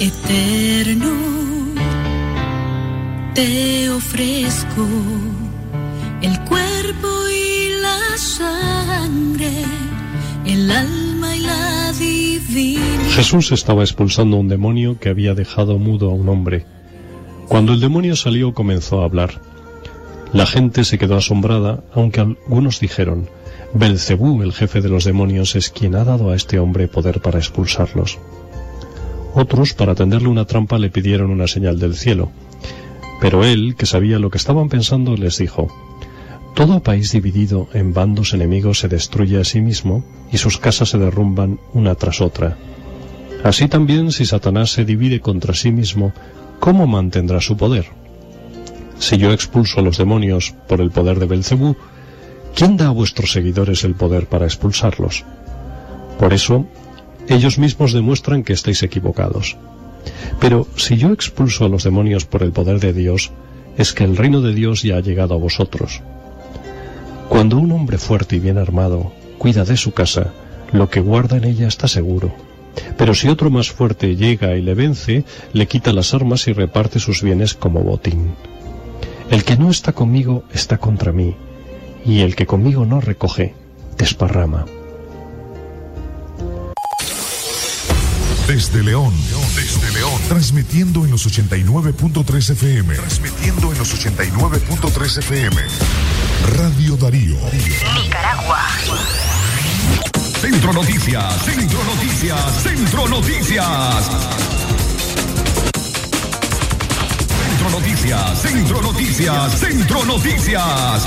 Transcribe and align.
Eterno, 0.00 1.12
te 3.34 3.90
ofrezco 3.90 4.86
el 6.22 6.40
cuerpo 6.40 7.08
y 7.30 7.80
la 7.80 8.16
sangre, 8.16 9.52
el 10.46 10.70
alma 10.70 11.36
y 11.36 11.40
la 11.40 11.92
divina. 11.92 13.04
Jesús 13.10 13.52
estaba 13.52 13.82
expulsando 13.82 14.38
un 14.38 14.48
demonio 14.48 14.98
que 14.98 15.10
había 15.10 15.34
dejado 15.34 15.78
mudo 15.78 16.10
a 16.10 16.14
un 16.14 16.28
hombre. 16.28 16.64
Cuando 17.48 17.74
el 17.74 17.80
demonio 17.80 18.16
salió 18.16 18.54
comenzó 18.54 19.02
a 19.02 19.04
hablar. 19.04 19.40
La 20.32 20.46
gente 20.46 20.84
se 20.84 20.98
quedó 20.98 21.16
asombrada, 21.16 21.84
aunque 21.92 22.20
algunos 22.20 22.80
dijeron, 22.80 23.28
Belcebú, 23.74 24.42
el 24.42 24.52
jefe 24.52 24.80
de 24.80 24.88
los 24.88 25.04
demonios, 25.04 25.54
es 25.54 25.70
quien 25.70 25.94
ha 25.94 26.04
dado 26.04 26.30
a 26.30 26.34
este 26.34 26.58
hombre 26.58 26.88
poder 26.88 27.20
para 27.20 27.38
expulsarlos. 27.38 28.18
Otros, 29.34 29.72
para 29.72 29.94
tenderle 29.94 30.28
una 30.28 30.44
trampa, 30.44 30.78
le 30.78 30.90
pidieron 30.90 31.30
una 31.30 31.46
señal 31.46 31.78
del 31.78 31.94
cielo. 31.94 32.30
Pero 33.20 33.44
él, 33.44 33.76
que 33.76 33.86
sabía 33.86 34.18
lo 34.18 34.30
que 34.30 34.38
estaban 34.38 34.68
pensando, 34.68 35.16
les 35.16 35.38
dijo, 35.38 35.68
Todo 36.54 36.82
país 36.82 37.12
dividido 37.12 37.68
en 37.72 37.94
bandos 37.94 38.34
enemigos 38.34 38.80
se 38.80 38.88
destruye 38.88 39.40
a 39.40 39.44
sí 39.44 39.60
mismo 39.60 40.04
y 40.30 40.38
sus 40.38 40.58
casas 40.58 40.90
se 40.90 40.98
derrumban 40.98 41.58
una 41.72 41.94
tras 41.94 42.20
otra. 42.20 42.58
Así 43.42 43.68
también, 43.68 44.12
si 44.12 44.26
Satanás 44.26 44.70
se 44.70 44.84
divide 44.84 45.20
contra 45.20 45.54
sí 45.54 45.72
mismo, 45.72 46.12
¿cómo 46.60 46.86
mantendrá 46.86 47.40
su 47.40 47.56
poder? 47.56 47.86
Si 48.98 49.16
yo 49.16 49.32
expulso 49.32 49.80
a 49.80 49.82
los 49.82 49.98
demonios 49.98 50.54
por 50.68 50.80
el 50.80 50.90
poder 50.90 51.18
de 51.18 51.26
Belcebú, 51.26 51.74
¿quién 52.54 52.76
da 52.76 52.88
a 52.88 52.90
vuestros 52.90 53.32
seguidores 53.32 53.82
el 53.82 53.94
poder 53.94 54.26
para 54.26 54.44
expulsarlos? 54.44 55.24
Por 56.18 56.32
eso, 56.32 56.66
ellos 57.28 57.58
mismos 57.58 57.92
demuestran 57.92 58.42
que 58.42 58.52
estáis 58.52 58.82
equivocados. 58.82 59.56
Pero 60.40 60.66
si 60.76 60.96
yo 60.96 61.12
expulso 61.12 61.64
a 61.64 61.68
los 61.68 61.84
demonios 61.84 62.24
por 62.24 62.42
el 62.42 62.52
poder 62.52 62.80
de 62.80 62.92
Dios, 62.92 63.30
es 63.76 63.92
que 63.92 64.04
el 64.04 64.16
reino 64.16 64.40
de 64.40 64.54
Dios 64.54 64.82
ya 64.82 64.96
ha 64.96 65.00
llegado 65.00 65.34
a 65.34 65.38
vosotros. 65.38 66.02
Cuando 67.28 67.58
un 67.58 67.72
hombre 67.72 67.98
fuerte 67.98 68.36
y 68.36 68.40
bien 68.40 68.58
armado 68.58 69.12
cuida 69.38 69.64
de 69.64 69.76
su 69.76 69.92
casa, 69.92 70.32
lo 70.72 70.90
que 70.90 71.00
guarda 71.00 71.36
en 71.36 71.44
ella 71.44 71.68
está 71.68 71.88
seguro. 71.88 72.32
Pero 72.96 73.14
si 73.14 73.28
otro 73.28 73.50
más 73.50 73.70
fuerte 73.70 74.16
llega 74.16 74.56
y 74.56 74.62
le 74.62 74.74
vence, 74.74 75.24
le 75.52 75.66
quita 75.66 75.92
las 75.92 76.14
armas 76.14 76.48
y 76.48 76.52
reparte 76.52 76.98
sus 76.98 77.22
bienes 77.22 77.54
como 77.54 77.80
botín. 77.80 78.34
El 79.30 79.44
que 79.44 79.56
no 79.56 79.70
está 79.70 79.92
conmigo 79.92 80.44
está 80.52 80.78
contra 80.78 81.12
mí, 81.12 81.34
y 82.04 82.20
el 82.20 82.34
que 82.34 82.46
conmigo 82.46 82.84
no 82.84 83.00
recoge, 83.00 83.54
desparrama. 83.96 84.66
Desde 88.52 88.82
León, 88.82 89.14
desde 89.56 89.90
León, 89.92 90.20
transmitiendo 90.28 91.06
en 91.06 91.10
los 91.10 91.26
89.3 91.26 92.50
FM. 92.50 92.96
Transmitiendo 92.96 93.72
en 93.72 93.78
los 93.78 93.94
89.3 93.94 95.18
FM. 95.20 95.56
Radio 96.58 96.96
Darío. 96.98 97.38
Nicaragua. 97.94 98.58
Centro 100.38 100.70
Noticias, 100.74 101.44
Centro 101.46 101.78
Noticias, 101.82 102.62
Centro 102.62 103.08
Noticias. 103.08 104.10
Centro 107.48 107.70
Noticias, 107.70 108.42
Centro 108.42 108.82
Noticias, 108.82 109.58
Centro 109.58 110.04
Noticias. 110.04 111.02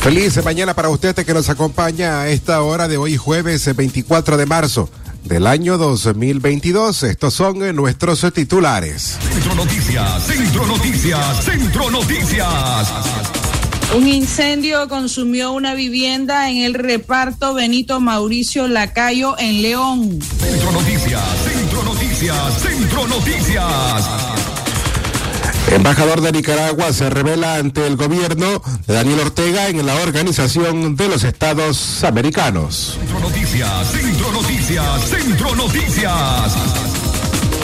Feliz 0.00 0.42
mañana 0.42 0.72
para 0.72 0.88
usted 0.88 1.14
que 1.14 1.34
nos 1.34 1.50
acompaña 1.50 2.22
a 2.22 2.28
esta 2.30 2.62
hora 2.62 2.88
de 2.88 2.96
hoy 2.96 3.18
jueves 3.18 3.76
24 3.76 4.38
de 4.38 4.46
marzo 4.46 4.88
del 5.24 5.46
año 5.46 5.78
2022. 5.78 7.02
Estos 7.02 7.34
son 7.34 7.74
nuestros 7.74 8.24
titulares. 8.32 9.18
Centro 9.32 9.54
Noticias, 9.54 10.26
Centro 10.26 10.66
Noticias, 10.66 11.44
Centro 11.44 11.90
Noticias. 11.90 12.92
Un 13.96 14.08
incendio 14.08 14.88
consumió 14.88 15.52
una 15.52 15.74
vivienda 15.74 16.50
en 16.50 16.58
el 16.58 16.74
reparto 16.74 17.54
Benito 17.54 18.00
Mauricio 18.00 18.66
Lacayo 18.66 19.38
en 19.38 19.62
León. 19.62 20.18
Centro 20.20 20.72
Noticias, 20.72 21.22
Centro 21.44 21.82
Noticias, 21.84 22.58
Centro 22.60 23.06
Noticias. 23.06 24.33
Embajador 25.74 26.20
de 26.20 26.30
Nicaragua 26.30 26.92
se 26.92 27.10
revela 27.10 27.56
ante 27.56 27.84
el 27.84 27.96
gobierno 27.96 28.62
de 28.86 28.94
Daniel 28.94 29.18
Ortega 29.18 29.68
en 29.68 29.84
la 29.84 29.96
Organización 29.96 30.94
de 30.94 31.08
los 31.08 31.24
Estados 31.24 32.04
Americanos. 32.04 32.96
Centro 33.00 33.18
Noticias, 33.18 33.90
Centro 33.90 34.32
Noticias, 34.32 35.04
Centro 35.08 35.56
Noticias. 35.56 36.54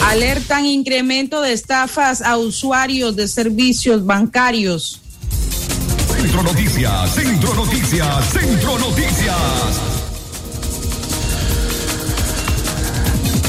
Alertan 0.03 0.65
incremento 0.65 1.39
de 1.39 1.53
estafas 1.53 2.21
a 2.21 2.35
usuarios 2.35 3.15
de 3.15 3.29
servicios 3.29 4.05
bancarios. 4.05 4.99
Centro 6.13 6.43
Noticias, 6.43 7.15
Centro 7.15 7.53
Noticias, 7.55 8.25
Centro 8.29 8.77
Noticias. 8.77 9.90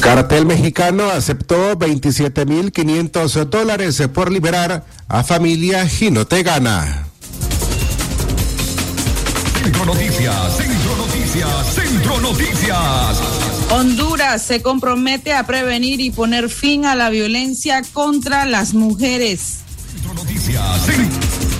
Cartel 0.02 0.46
mexicano 0.46 1.04
aceptó 1.10 1.78
27.500 1.78 3.44
dólares 3.44 4.02
por 4.12 4.32
liberar 4.32 4.84
a 5.06 5.22
familia 5.22 5.86
Ginotegana. 5.86 7.06
Centro 9.62 9.84
Noticias, 9.84 10.56
Centro 10.56 10.96
Noticias, 10.96 11.74
Centro 11.74 12.20
Noticias. 12.20 13.20
Honduras 13.70 14.42
se 14.42 14.60
compromete 14.60 15.34
a 15.34 15.46
prevenir 15.46 16.00
y 16.00 16.10
poner 16.10 16.50
fin 16.50 16.84
a 16.84 16.96
la 16.96 17.08
violencia 17.08 17.82
contra 17.92 18.44
las 18.44 18.74
mujeres. 18.74 19.60
Centro 19.88 20.14
Noticias, 20.14 20.84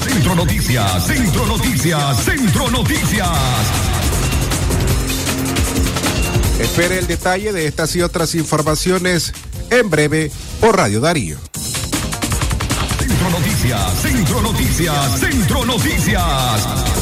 Centro 0.05 0.35
Noticias, 0.35 1.07
Centro 1.07 1.47
Noticias, 1.47 2.25
Centro 2.25 2.71
Noticias. 2.73 3.92
Espere 6.63 6.99
el 6.99 7.09
detalle 7.09 7.53
de 7.53 7.67
estas 7.67 7.95
y 7.97 8.03
otras 8.03 8.37
informaciones 8.37 9.33
en 9.71 9.91
breve 9.91 10.31
por 10.61 10.77
Radio 10.77 11.01
Darío. 11.01 11.37
Centro 12.99 13.31
Noticias, 13.31 14.01
Centro 14.01 14.41
Noticias, 14.43 15.21
Centro 15.21 15.65
Noticias. 15.67 17.02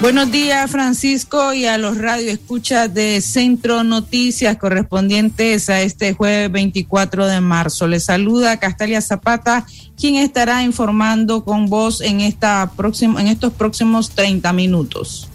Buenos 0.00 0.30
días, 0.30 0.70
Francisco, 0.70 1.54
y 1.54 1.64
a 1.64 1.78
los 1.78 1.96
radioescuchas 1.96 2.92
de 2.92 3.22
Centro 3.22 3.84
Noticias 3.84 4.58
correspondientes 4.58 5.70
a 5.70 5.80
este 5.80 6.12
jueves 6.12 6.52
24 6.52 7.26
de 7.26 7.40
marzo. 7.40 7.86
Les 7.86 8.04
saluda 8.04 8.58
Castalia 8.58 9.00
Zapata, 9.00 9.64
quien 9.96 10.16
estará 10.16 10.62
informando 10.62 11.42
con 11.44 11.70
vos 11.70 12.02
en, 12.02 12.20
esta 12.20 12.70
próxima, 12.76 13.18
en 13.20 13.28
estos 13.28 13.54
próximos 13.54 14.10
30 14.10 14.52
minutos. 14.52 15.30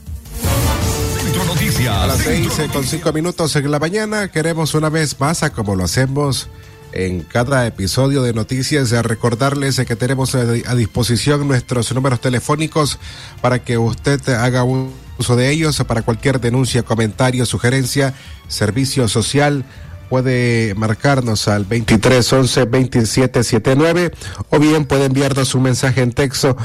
Centro 1.24 1.46
Noticias. 1.46 1.96
A 1.96 2.06
las 2.06 2.20
seis 2.20 2.60
eh, 2.60 2.70
con 2.72 2.84
cinco 2.84 3.12
minutos 3.12 3.56
en 3.56 3.72
la 3.72 3.80
mañana 3.80 4.28
queremos 4.28 4.76
una 4.76 4.90
vez 4.90 5.20
más, 5.20 5.42
a 5.42 5.50
como 5.50 5.76
lo 5.76 5.86
hacemos 5.86 6.48
en 6.92 7.22
cada 7.22 7.66
episodio 7.68 8.24
de 8.24 8.34
noticias, 8.34 8.92
recordarles 9.04 9.80
que 9.86 9.96
tenemos 9.96 10.36
a, 10.36 10.42
a 10.42 10.76
disposición 10.76 11.48
nuestros 11.48 11.94
números 11.94 12.22
telefónicos 12.22 13.00
para 13.42 13.60
que 13.60 13.78
usted 13.78 14.28
haga 14.30 14.64
uso 14.64 15.36
de 15.36 15.52
ellos. 15.52 15.84
Para 15.88 16.02
cualquier 16.02 16.40
denuncia, 16.40 16.84
comentario, 16.84 17.46
sugerencia, 17.46 18.14
servicio 18.48 19.08
social 19.08 19.66
puede 20.10 20.74
marcarnos 20.76 21.48
al 21.48 21.66
23 21.66 22.34
11 22.34 22.66
27 22.66 23.44
79 23.44 24.12
o 24.50 24.60
bien 24.60 24.86
puede 24.86 25.06
enviarnos 25.06 25.54
un 25.54 25.64
mensaje 25.64 26.02
en 26.02 26.12
texto 26.12 26.58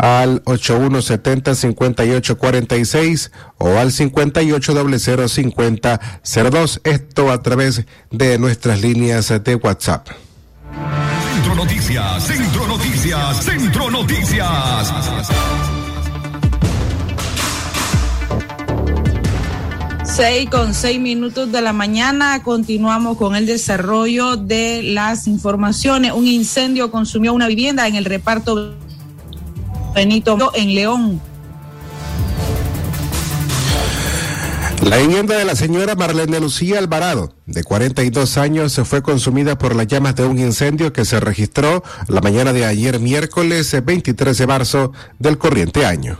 al 0.00 0.42
8170 0.46 1.54
5846 1.54 3.30
o 3.58 3.78
al 3.78 3.92
58005002. 3.92 6.80
Esto 6.84 7.30
a 7.30 7.42
través 7.42 7.84
de 8.10 8.38
nuestras 8.38 8.80
líneas 8.80 9.30
de 9.44 9.56
WhatsApp. 9.56 10.08
Centro 11.34 11.54
Noticias, 11.54 12.26
Centro 12.26 12.66
Noticias, 12.66 13.44
Centro 13.44 13.90
Noticias. 13.90 14.90
Seis 20.04 20.48
con 20.50 20.72
seis 20.74 20.98
minutos 20.98 21.52
de 21.52 21.60
la 21.60 21.74
mañana 21.74 22.42
continuamos 22.42 23.18
con 23.18 23.36
el 23.36 23.44
desarrollo 23.46 24.36
de 24.36 24.82
las 24.82 25.26
informaciones. 25.26 26.12
Un 26.12 26.26
incendio 26.26 26.90
consumió 26.90 27.34
una 27.34 27.48
vivienda 27.48 27.86
en 27.86 27.96
el 27.96 28.06
reparto 28.06 28.74
Benito 29.94 30.52
en 30.54 30.74
León. 30.74 31.20
La 34.84 34.96
vivienda 34.96 35.36
de 35.36 35.44
la 35.44 35.54
señora 35.54 35.94
Marlene 35.94 36.40
Lucía 36.40 36.78
Alvarado, 36.78 37.34
de 37.46 37.62
42 37.62 38.38
años, 38.38 38.72
se 38.72 38.84
fue 38.84 39.02
consumida 39.02 39.58
por 39.58 39.76
las 39.76 39.86
llamas 39.86 40.16
de 40.16 40.24
un 40.24 40.38
incendio 40.38 40.92
que 40.92 41.04
se 41.04 41.20
registró 41.20 41.82
la 42.08 42.20
mañana 42.20 42.52
de 42.52 42.64
ayer 42.64 42.98
miércoles 42.98 43.76
23 43.84 44.38
de 44.38 44.46
marzo 44.46 44.92
del 45.18 45.36
corriente 45.36 45.84
año. 45.84 46.18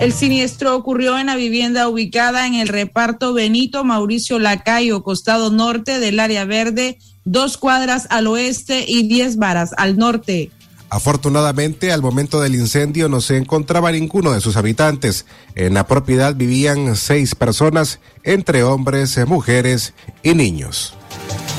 El 0.00 0.12
siniestro 0.12 0.74
ocurrió 0.74 1.18
en 1.18 1.26
la 1.26 1.36
vivienda 1.36 1.88
ubicada 1.88 2.46
en 2.46 2.54
el 2.54 2.68
reparto 2.68 3.34
Benito 3.34 3.84
Mauricio 3.84 4.38
Lacayo, 4.38 5.02
costado 5.02 5.50
norte 5.50 6.00
del 6.00 6.20
área 6.20 6.46
verde, 6.46 6.98
dos 7.24 7.58
cuadras 7.58 8.06
al 8.10 8.26
oeste 8.26 8.86
y 8.88 9.06
diez 9.06 9.36
varas 9.36 9.72
al 9.76 9.98
norte. 9.98 10.50
Afortunadamente, 10.90 11.92
al 11.92 12.02
momento 12.02 12.40
del 12.40 12.56
incendio 12.56 13.08
no 13.08 13.20
se 13.20 13.36
encontraba 13.36 13.92
ninguno 13.92 14.32
de 14.32 14.40
sus 14.40 14.56
habitantes. 14.56 15.24
En 15.54 15.74
la 15.74 15.86
propiedad 15.86 16.34
vivían 16.34 16.96
seis 16.96 17.36
personas, 17.36 18.00
entre 18.24 18.64
hombres, 18.64 19.16
mujeres 19.26 19.94
y 20.24 20.34
niños. 20.34 20.94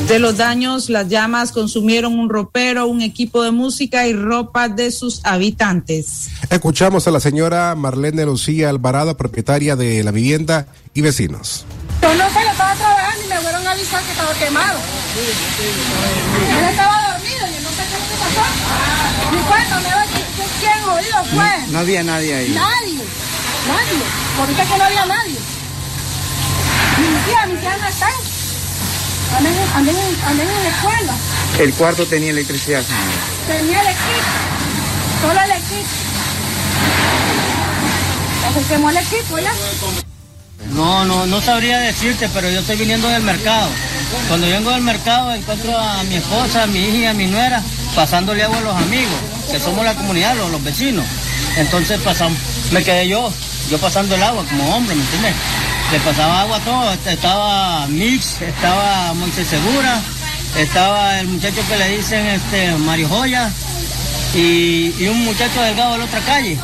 De 0.07 0.19
los 0.19 0.37
daños, 0.37 0.89
las 0.89 1.07
llamas 1.07 1.51
consumieron 1.51 2.17
un 2.19 2.29
ropero, 2.29 2.87
un 2.87 3.01
equipo 3.01 3.43
de 3.43 3.51
música 3.51 4.07
y 4.07 4.13
ropa 4.13 4.67
de 4.67 4.91
sus 4.91 5.23
habitantes. 5.23 6.27
Escuchamos 6.49 7.07
a 7.07 7.11
la 7.11 7.19
señora 7.19 7.75
Marlene 7.75 8.25
Lucía 8.25 8.69
Alvarado, 8.69 9.15
propietaria 9.15 9.75
de 9.75 10.03
la 10.03 10.11
vivienda 10.11 10.67
y 10.93 11.01
vecinos. 11.01 11.65
Yo 12.01 12.13
no 12.15 12.27
sé, 12.29 12.39
yo 12.43 12.51
estaba 12.51 12.73
trabajando 12.75 13.25
y 13.25 13.29
me 13.29 13.37
fueron 13.37 13.67
a 13.67 13.71
avisar 13.71 14.03
que 14.03 14.11
estaba 14.11 14.33
quemado. 14.33 14.79
Él 16.49 16.65
estaba 16.69 17.13
dormido, 17.13 17.60
Ni 19.31 19.37
cuenta, 19.43 19.79
me 19.79 19.89
va 19.89 20.03
quién 20.59 20.83
jodido 20.83 21.23
fue. 21.25 21.57
No, 21.67 21.71
no 21.71 21.79
había 21.79 22.03
nadie 22.03 22.35
ahí. 22.35 22.49
Nadie, 22.49 23.03
nadie. 23.67 24.03
¿Por 24.37 24.47
qué 24.47 24.63
que 24.63 24.77
no 24.77 24.83
había 24.83 25.05
nadie? 25.05 25.37
Mi 26.97 27.19
tía, 27.25 27.45
mi 27.47 27.59
tía 27.59 27.77
no 27.77 27.87
está. 27.87 28.07
Anden, 29.37 29.53
anden, 29.75 29.95
anden 30.27 30.47
en 30.47 30.63
la 30.63 30.69
escuela. 30.69 31.13
El 31.59 31.73
cuarto 31.73 32.05
tenía 32.05 32.31
electricidad. 32.31 32.83
Tenía 33.47 33.81
el 33.81 33.87
equipo. 33.87 34.31
Solo 35.21 35.41
el 35.41 35.51
equipo. 35.51 35.89
Se 38.53 38.67
quemó 38.67 38.89
el 38.89 38.97
equipo 38.97 39.39
ya. 39.39 39.53
No, 40.71 41.05
no, 41.05 41.25
no 41.25 41.41
sabría 41.41 41.79
decirte, 41.79 42.29
pero 42.33 42.49
yo 42.49 42.59
estoy 42.59 42.75
viniendo 42.77 43.07
del 43.07 43.23
mercado. 43.23 43.69
Cuando 44.27 44.47
vengo 44.47 44.71
del 44.71 44.81
mercado 44.81 45.33
encuentro 45.33 45.77
a 45.77 46.03
mi 46.03 46.15
esposa, 46.15 46.63
a 46.63 46.67
mi 46.67 46.79
hija 46.79 46.97
y 46.97 47.05
a 47.05 47.13
mi 47.13 47.27
nuera 47.27 47.63
pasándole 47.95 48.43
agua 48.43 48.57
a 48.57 48.61
los 48.61 48.75
amigos, 48.75 49.15
que 49.51 49.59
somos 49.59 49.85
la 49.85 49.95
comunidad, 49.95 50.35
los, 50.35 50.51
los 50.51 50.63
vecinos. 50.63 51.05
Entonces 51.57 51.99
pasamos, 52.01 52.37
me 52.71 52.83
quedé 52.83 53.07
yo, 53.07 53.31
yo 53.69 53.77
pasando 53.77 54.15
el 54.15 54.23
agua 54.23 54.45
como 54.45 54.75
hombre, 54.75 54.95
¿me 54.95 55.01
entiendes? 55.01 55.33
Le 55.91 55.99
pasaba 55.99 56.41
agua 56.41 56.57
a 56.57 56.59
todos, 56.61 56.97
estaba 57.05 57.87
Mix, 57.87 58.41
estaba 58.41 59.13
Montesegura, 59.13 59.99
estaba 60.57 61.19
el 61.19 61.27
muchacho 61.27 61.61
que 61.67 61.77
le 61.77 61.97
dicen 61.97 62.25
este 62.27 62.73
Mario 62.77 63.09
Joya 63.09 63.51
y, 64.33 64.93
y 64.97 65.07
un 65.07 65.25
muchacho 65.25 65.61
delgado 65.61 65.93
de 65.93 65.97
la 65.99 66.05
otra 66.05 66.19
calle. 66.21 66.57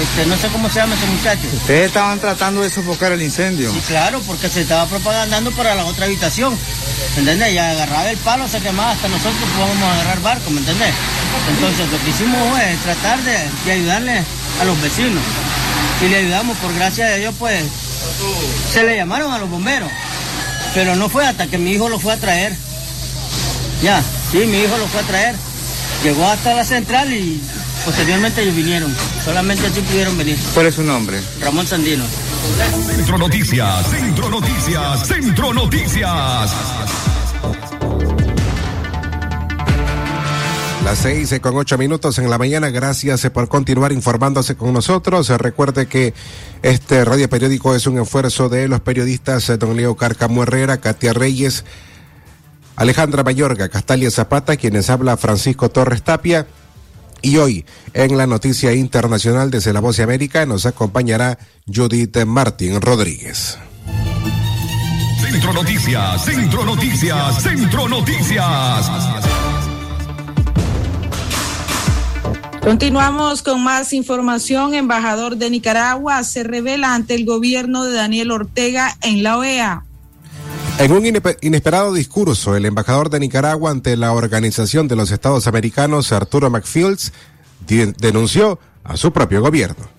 Este, 0.00 0.26
no 0.26 0.36
sé 0.36 0.48
cómo 0.48 0.68
se 0.68 0.76
llama 0.76 0.94
ese 0.94 1.06
muchacho. 1.06 1.40
Ustedes 1.54 1.86
estaban 1.88 2.20
tratando 2.20 2.60
de 2.60 2.70
sofocar 2.70 3.10
el 3.12 3.22
incendio. 3.22 3.72
Sí, 3.72 3.80
claro, 3.88 4.20
porque 4.26 4.48
se 4.48 4.60
estaba 4.62 4.86
propagandando 4.86 5.50
para 5.52 5.74
la 5.74 5.84
otra 5.86 6.06
habitación. 6.06 6.56
¿Me 7.18 7.32
entendés? 7.32 7.52
Y 7.52 7.58
agarraba 7.58 8.08
el 8.08 8.16
palo, 8.18 8.46
se 8.46 8.60
quemaba, 8.60 8.92
hasta 8.92 9.08
nosotros 9.08 9.34
podíamos 9.58 9.92
agarrar 9.92 10.22
barco, 10.22 10.50
¿me 10.50 10.60
entendés? 10.60 10.94
Entonces 11.50 11.90
lo 11.90 11.98
que 12.04 12.10
hicimos 12.10 12.38
fue 12.48 12.76
tratar 12.84 13.20
de, 13.24 13.36
de 13.64 13.72
ayudarle 13.72 14.22
a 14.60 14.64
los 14.64 14.80
vecinos. 14.80 15.20
Y 16.00 16.08
le 16.10 16.18
ayudamos, 16.18 16.56
por 16.58 16.72
gracia 16.74 17.06
de 17.06 17.18
Dios, 17.18 17.34
pues 17.36 17.64
se 18.72 18.84
le 18.84 18.94
llamaron 18.94 19.32
a 19.32 19.38
los 19.38 19.50
bomberos. 19.50 19.90
Pero 20.74 20.94
no 20.94 21.08
fue 21.08 21.26
hasta 21.26 21.48
que 21.48 21.58
mi 21.58 21.72
hijo 21.72 21.88
lo 21.88 21.98
fue 21.98 22.12
a 22.12 22.18
traer. 22.18 22.54
Ya, 23.82 24.00
sí, 24.30 24.38
mi 24.46 24.58
hijo 24.58 24.78
lo 24.78 24.86
fue 24.86 25.00
a 25.00 25.04
traer. 25.04 25.34
Llegó 26.04 26.24
hasta 26.24 26.54
la 26.54 26.64
central 26.64 27.12
y 27.12 27.42
posteriormente 27.84 28.42
ellos 28.42 28.54
vinieron. 28.54 28.94
Solamente 29.24 29.66
así 29.66 29.80
pudieron 29.80 30.16
venir. 30.16 30.38
¿Cuál 30.54 30.66
es 30.66 30.76
su 30.76 30.84
nombre? 30.84 31.20
Ramón 31.40 31.66
Sandino. 31.66 32.04
Centro 32.86 33.18
Noticias, 33.18 33.86
Centro 33.90 34.30
Noticias, 34.30 35.06
Centro 35.06 35.52
Noticias. 35.52 36.50
Las 40.88 41.00
seis 41.00 41.34
con 41.42 41.54
ocho 41.54 41.76
minutos 41.76 42.18
en 42.18 42.30
la 42.30 42.38
mañana. 42.38 42.70
Gracias 42.70 43.22
eh, 43.22 43.30
por 43.30 43.46
continuar 43.48 43.92
informándose 43.92 44.56
con 44.56 44.72
nosotros. 44.72 45.28
Eh, 45.28 45.36
Recuerde 45.36 45.86
que 45.86 46.14
este 46.62 47.04
radio 47.04 47.28
periódico 47.28 47.74
es 47.74 47.86
un 47.86 47.98
esfuerzo 47.98 48.48
de 48.48 48.68
los 48.68 48.80
periodistas 48.80 49.50
eh, 49.50 49.58
don 49.58 49.76
Leo 49.76 49.96
Carcamo 49.96 50.44
Herrera, 50.44 50.78
Katia 50.78 51.12
Reyes, 51.12 51.66
Alejandra 52.74 53.22
Mayorga, 53.22 53.68
Castalia 53.68 54.10
Zapata, 54.10 54.56
quienes 54.56 54.88
habla 54.88 55.18
Francisco 55.18 55.68
Torres 55.68 56.02
Tapia. 56.02 56.46
Y 57.20 57.36
hoy, 57.36 57.66
en 57.92 58.16
la 58.16 58.26
noticia 58.26 58.72
internacional 58.72 59.50
desde 59.50 59.74
La 59.74 59.80
Voz 59.80 59.98
de 59.98 60.04
América, 60.04 60.46
nos 60.46 60.64
acompañará 60.64 61.38
Judith 61.66 62.16
Martín 62.24 62.80
Rodríguez. 62.80 63.58
Centro 65.30 65.52
Noticias, 65.52 66.24
Centro 66.24 66.64
Noticias, 66.64 67.42
Centro 67.42 67.86
Noticias. 67.86 68.90
Continuamos 72.62 73.42
con 73.42 73.62
más 73.62 73.92
información. 73.92 74.74
Embajador 74.74 75.36
de 75.36 75.50
Nicaragua 75.50 76.24
se 76.24 76.44
revela 76.44 76.94
ante 76.94 77.14
el 77.14 77.26
gobierno 77.26 77.84
de 77.84 77.92
Daniel 77.92 78.30
Ortega 78.30 78.96
en 79.02 79.22
la 79.22 79.36
OEA. 79.36 79.84
En 80.78 80.92
un 80.92 81.04
inesperado 81.04 81.92
discurso, 81.92 82.56
el 82.56 82.64
embajador 82.64 83.10
de 83.10 83.20
Nicaragua 83.20 83.70
ante 83.70 83.98
la 83.98 84.12
Organización 84.12 84.88
de 84.88 84.96
los 84.96 85.10
Estados 85.10 85.46
Americanos, 85.46 86.10
Arturo 86.10 86.48
McFields, 86.48 87.12
denunció 87.66 88.58
a 88.82 88.96
su 88.96 89.12
propio 89.12 89.42
gobierno. 89.42 89.97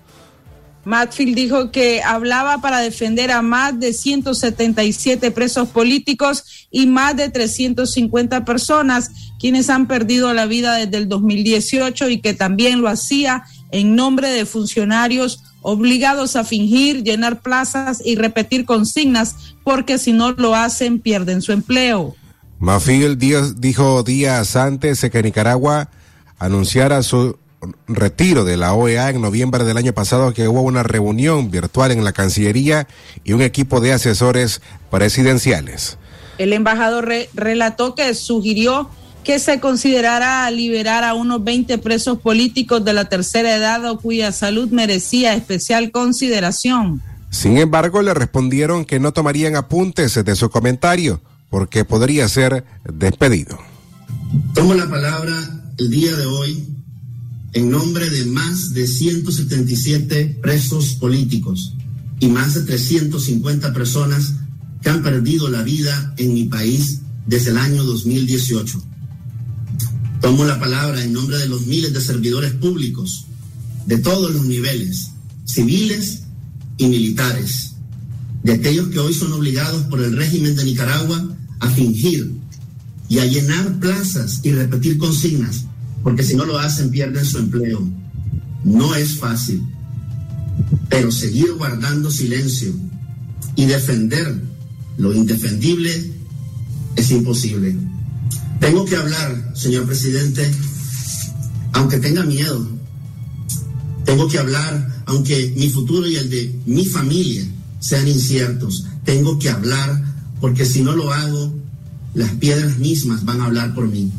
Matfield 0.84 1.34
dijo 1.34 1.70
que 1.70 2.02
hablaba 2.02 2.60
para 2.60 2.80
defender 2.80 3.30
a 3.30 3.42
más 3.42 3.78
de 3.78 3.92
177 3.92 5.30
presos 5.30 5.68
políticos 5.68 6.68
y 6.70 6.86
más 6.86 7.16
de 7.16 7.28
350 7.28 8.44
personas 8.44 9.10
quienes 9.38 9.68
han 9.68 9.86
perdido 9.86 10.32
la 10.32 10.46
vida 10.46 10.74
desde 10.74 10.96
el 10.96 11.08
2018 11.08 12.08
y 12.08 12.20
que 12.20 12.34
también 12.34 12.80
lo 12.80 12.88
hacía 12.88 13.44
en 13.72 13.94
nombre 13.94 14.28
de 14.28 14.46
funcionarios 14.46 15.42
obligados 15.62 16.36
a 16.36 16.44
fingir, 16.44 17.02
llenar 17.02 17.40
plazas 17.40 18.00
y 18.04 18.16
repetir 18.16 18.64
consignas 18.64 19.54
porque 19.62 19.98
si 19.98 20.12
no 20.12 20.32
lo 20.32 20.54
hacen 20.54 20.98
pierden 20.98 21.42
su 21.42 21.52
empleo. 21.52 22.16
Mafiel 22.58 23.18
dijo 23.18 24.02
días 24.02 24.56
antes 24.56 25.00
que 25.00 25.22
Nicaragua 25.22 25.90
anunciara 26.38 27.02
su 27.02 27.38
retiro 27.86 28.44
de 28.44 28.56
la 28.56 28.72
OEA 28.72 29.10
en 29.10 29.20
noviembre 29.20 29.64
del 29.64 29.76
año 29.76 29.92
pasado 29.92 30.32
que 30.32 30.48
hubo 30.48 30.62
una 30.62 30.82
reunión 30.82 31.50
virtual 31.50 31.90
en 31.92 32.04
la 32.04 32.12
Cancillería 32.12 32.86
y 33.24 33.32
un 33.32 33.42
equipo 33.42 33.80
de 33.80 33.92
asesores 33.92 34.62
presidenciales. 34.90 35.98
El 36.38 36.52
embajador 36.52 37.06
re 37.06 37.28
relató 37.34 37.94
que 37.94 38.14
sugirió 38.14 38.88
que 39.24 39.38
se 39.38 39.60
considerara 39.60 40.50
liberar 40.50 41.04
a 41.04 41.12
unos 41.12 41.44
20 41.44 41.76
presos 41.78 42.18
políticos 42.18 42.84
de 42.84 42.94
la 42.94 43.04
tercera 43.06 43.54
edad 43.54 43.84
o 43.84 43.98
cuya 43.98 44.32
salud 44.32 44.70
merecía 44.70 45.34
especial 45.34 45.90
consideración. 45.90 47.02
Sin 47.28 47.58
embargo, 47.58 48.00
le 48.02 48.14
respondieron 48.14 48.84
que 48.84 48.98
no 48.98 49.12
tomarían 49.12 49.56
apuntes 49.56 50.14
de 50.24 50.36
su 50.36 50.50
comentario 50.50 51.20
porque 51.50 51.84
podría 51.84 52.28
ser 52.28 52.64
despedido. 52.84 53.58
Tomo 54.54 54.74
la 54.74 54.88
palabra 54.88 55.32
el 55.78 55.90
día 55.90 56.16
de 56.16 56.26
hoy 56.26 56.79
en 57.52 57.70
nombre 57.70 58.08
de 58.10 58.24
más 58.26 58.72
de 58.72 58.86
177 58.86 60.38
presos 60.40 60.94
políticos 60.94 61.74
y 62.20 62.28
más 62.28 62.54
de 62.54 62.62
350 62.62 63.72
personas 63.72 64.34
que 64.82 64.90
han 64.90 65.02
perdido 65.02 65.48
la 65.48 65.62
vida 65.62 66.14
en 66.16 66.34
mi 66.34 66.44
país 66.44 67.00
desde 67.26 67.50
el 67.50 67.58
año 67.58 67.82
2018. 67.84 68.82
Tomo 70.20 70.44
la 70.44 70.60
palabra 70.60 71.02
en 71.02 71.12
nombre 71.12 71.38
de 71.38 71.48
los 71.48 71.66
miles 71.66 71.92
de 71.92 72.00
servidores 72.00 72.52
públicos 72.52 73.26
de 73.86 73.98
todos 73.98 74.32
los 74.32 74.44
niveles, 74.44 75.08
civiles 75.44 76.22
y 76.76 76.86
militares, 76.86 77.72
de 78.42 78.52
aquellos 78.52 78.88
que 78.88 78.98
hoy 78.98 79.12
son 79.12 79.32
obligados 79.32 79.82
por 79.84 80.00
el 80.02 80.16
régimen 80.16 80.54
de 80.56 80.64
Nicaragua 80.64 81.36
a 81.60 81.68
fingir 81.70 82.32
y 83.08 83.18
a 83.18 83.26
llenar 83.26 83.80
plazas 83.80 84.40
y 84.44 84.52
repetir 84.52 84.98
consignas, 84.98 85.64
porque 86.02 86.22
si 86.22 86.34
no 86.34 86.44
lo 86.44 86.58
hacen 86.58 86.90
pierden 86.90 87.24
su 87.24 87.38
empleo. 87.38 87.86
No 88.64 88.94
es 88.94 89.18
fácil, 89.18 89.62
pero 90.88 91.10
seguir 91.10 91.54
guardando 91.54 92.10
silencio 92.10 92.72
y 93.56 93.66
defender 93.66 94.42
lo 94.98 95.14
indefendible 95.14 96.12
es 96.96 97.10
imposible. 97.10 97.76
Tengo 98.60 98.84
que 98.84 98.96
hablar, 98.96 99.52
señor 99.54 99.86
presidente, 99.86 100.50
aunque 101.72 101.98
tenga 101.98 102.22
miedo. 102.22 102.68
Tengo 104.04 104.28
que 104.28 104.38
hablar, 104.38 105.02
aunque 105.06 105.54
mi 105.56 105.70
futuro 105.70 106.06
y 106.06 106.16
el 106.16 106.28
de 106.28 106.60
mi 106.66 106.84
familia 106.84 107.44
sean 107.78 108.06
inciertos. 108.06 108.84
Tengo 109.04 109.38
que 109.38 109.48
hablar, 109.48 110.04
porque 110.40 110.66
si 110.66 110.82
no 110.82 110.94
lo 110.94 111.12
hago, 111.12 111.54
las 112.14 112.30
piedras 112.32 112.78
mismas 112.78 113.24
van 113.24 113.40
a 113.40 113.46
hablar 113.46 113.74
por 113.74 113.88
mí. 113.88 114.12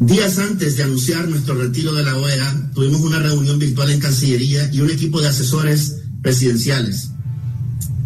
Días 0.00 0.38
antes 0.38 0.76
de 0.76 0.84
anunciar 0.84 1.28
nuestro 1.28 1.56
retiro 1.56 1.92
de 1.92 2.04
la 2.04 2.16
OEA, 2.16 2.70
tuvimos 2.72 3.00
una 3.00 3.18
reunión 3.18 3.58
virtual 3.58 3.90
en 3.90 3.98
Cancillería 3.98 4.70
y 4.72 4.80
un 4.80 4.90
equipo 4.90 5.20
de 5.20 5.26
asesores 5.26 6.02
presidenciales. 6.22 7.10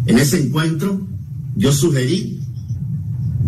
En 0.07 0.17
ese 0.17 0.39
encuentro, 0.39 1.07
yo 1.55 1.71
sugerí 1.71 2.39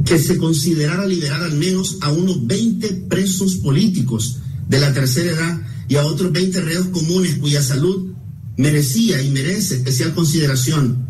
que 0.06 0.20
se 0.20 0.38
considerara 0.38 1.08
liberar 1.08 1.42
al 1.42 1.58
menos 1.58 1.98
a 2.02 2.12
unos 2.12 2.46
20 2.46 2.88
presos 3.10 3.56
políticos 3.56 4.38
de 4.70 4.80
la 4.80 4.94
tercera 4.94 5.32
edad 5.32 5.62
y 5.88 5.96
a 5.96 6.06
otros 6.06 6.32
20 6.32 6.62
reos 6.62 6.88
comunes 6.90 7.38
cuya 7.40 7.64
salud 7.64 8.14
merecía 8.58 9.24
y 9.24 9.32
merece 9.32 9.78
especial 9.78 10.14
consideración. 10.14 11.04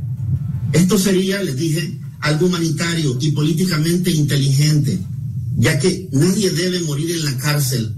Esto 0.72 0.98
sería, 0.98 1.44
les 1.44 1.58
dije, 1.58 2.00
algo 2.22 2.46
humanitario 2.48 3.18
y 3.20 3.32
políticamente 3.32 4.10
inteligente, 4.10 5.00
ya 5.57 5.79
que 5.79 6.09
nadie 6.12 6.50
debe 6.51 6.81
morir 6.81 7.12
en 7.12 7.25
la 7.25 7.38
cárcel, 7.38 7.93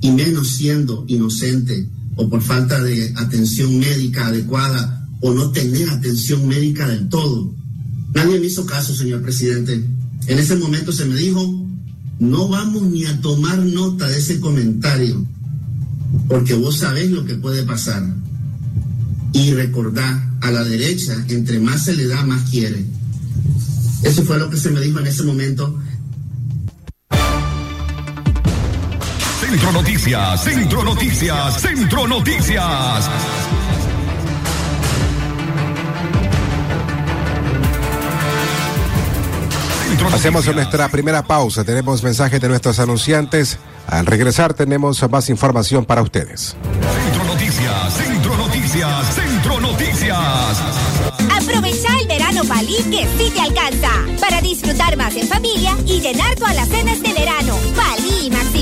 y 0.00 0.10
menos 0.10 0.48
siendo 0.48 1.04
inocente 1.06 1.88
o 2.16 2.28
por 2.28 2.42
falta 2.42 2.82
de 2.82 3.14
atención 3.16 3.78
médica 3.78 4.26
adecuada 4.26 5.08
o 5.20 5.32
no 5.32 5.52
tener 5.52 5.88
atención 5.88 6.46
médica 6.46 6.88
del 6.88 7.08
todo. 7.08 7.54
Nadie 8.12 8.40
me 8.40 8.46
hizo 8.46 8.66
caso, 8.66 8.94
señor 8.94 9.22
presidente. 9.22 9.74
En 10.26 10.38
ese 10.38 10.56
momento 10.56 10.92
se 10.92 11.04
me 11.04 11.14
dijo, 11.14 11.66
no 12.18 12.48
vamos 12.48 12.82
ni 12.82 13.06
a 13.06 13.20
tomar 13.20 13.58
nota 13.58 14.08
de 14.08 14.18
ese 14.18 14.40
comentario, 14.40 15.24
porque 16.28 16.54
vos 16.54 16.78
sabés 16.78 17.10
lo 17.10 17.24
que 17.24 17.36
puede 17.36 17.62
pasar. 17.62 18.04
Y 19.32 19.52
recordá, 19.52 20.36
a 20.42 20.50
la 20.50 20.64
derecha, 20.64 21.24
entre 21.28 21.60
más 21.60 21.84
se 21.84 21.94
le 21.94 22.08
da, 22.08 22.26
más 22.26 22.50
quiere. 22.50 22.84
Eso 24.02 24.24
fue 24.24 24.38
lo 24.38 24.50
que 24.50 24.56
se 24.56 24.70
me 24.70 24.80
dijo 24.80 24.98
en 24.98 25.06
ese 25.06 25.22
momento. 25.22 25.78
Centro 29.52 29.72
Noticias, 29.72 30.44
Centro 30.44 30.82
Noticias, 30.82 31.60
Centro 31.60 32.08
Noticias. 32.08 33.10
Hacemos 40.10 40.46
nuestra 40.54 40.88
primera 40.88 41.22
pausa. 41.22 41.64
Tenemos 41.64 42.02
mensajes 42.02 42.40
de 42.40 42.48
nuestros 42.48 42.78
anunciantes. 42.78 43.58
Al 43.88 44.06
regresar 44.06 44.54
tenemos 44.54 45.06
más 45.10 45.28
información 45.28 45.84
para 45.84 46.00
ustedes. 46.00 46.56
Centro 47.04 47.24
Noticias, 47.24 47.94
Centro 47.94 48.36
Noticias, 48.38 49.14
Centro 49.14 49.60
Noticias. 49.60 50.62
Aprovecha 51.30 51.88
el 52.00 52.08
verano 52.08 52.42
Palí 52.44 52.76
que 52.90 53.06
sí 53.18 53.30
te 53.34 53.40
alcanza 53.40 53.90
para 54.18 54.40
disfrutar 54.40 54.96
más 54.96 55.14
en 55.14 55.28
familia 55.28 55.76
y 55.86 56.00
llenar 56.00 56.36
tu 56.36 56.46
alacenas 56.46 57.02
de 57.02 57.12
verano. 57.12 57.54
Palí 57.76 58.01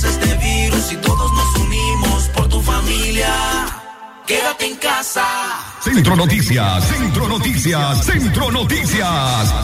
vencemos 0.00 0.04
este 0.04 0.34
virus 0.36 0.92
y 0.92 0.96
todos 0.96 1.32
nos 1.32 1.56
unimos 1.56 2.28
por 2.28 2.48
tu 2.48 2.60
familia. 2.62 3.32
Quédate 4.26 4.66
en 4.66 4.76
casa. 4.76 5.24
Centro 5.80 6.16
Noticias, 6.16 6.84
Centro 6.88 7.28
Noticias, 7.28 8.04
Centro 8.04 8.50
Noticias. 8.50 9.54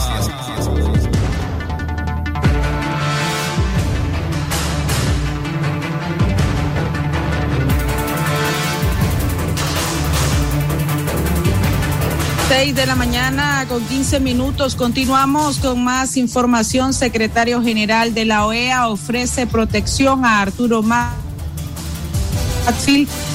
Seis 12.49 12.75
de 12.75 12.85
la 12.85 12.95
mañana 12.95 13.56
con 13.67 13.83
15 13.85 14.19
minutos. 14.19 14.75
Continuamos 14.75 15.59
con 15.59 15.83
más 15.83 16.17
información. 16.17 16.93
Secretario 16.93 17.61
General 17.61 18.13
de 18.13 18.25
la 18.25 18.45
OEA 18.45 18.87
ofrece 18.87 19.47
protección 19.47 20.25
a 20.25 20.41
Arturo 20.41 20.81
Matfield 20.83 21.17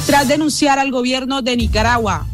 tras 0.07 0.29
denunciar 0.29 0.79
al 0.79 0.91
gobierno 0.91 1.43
de 1.43 1.57
Nicaragua. 1.57 2.27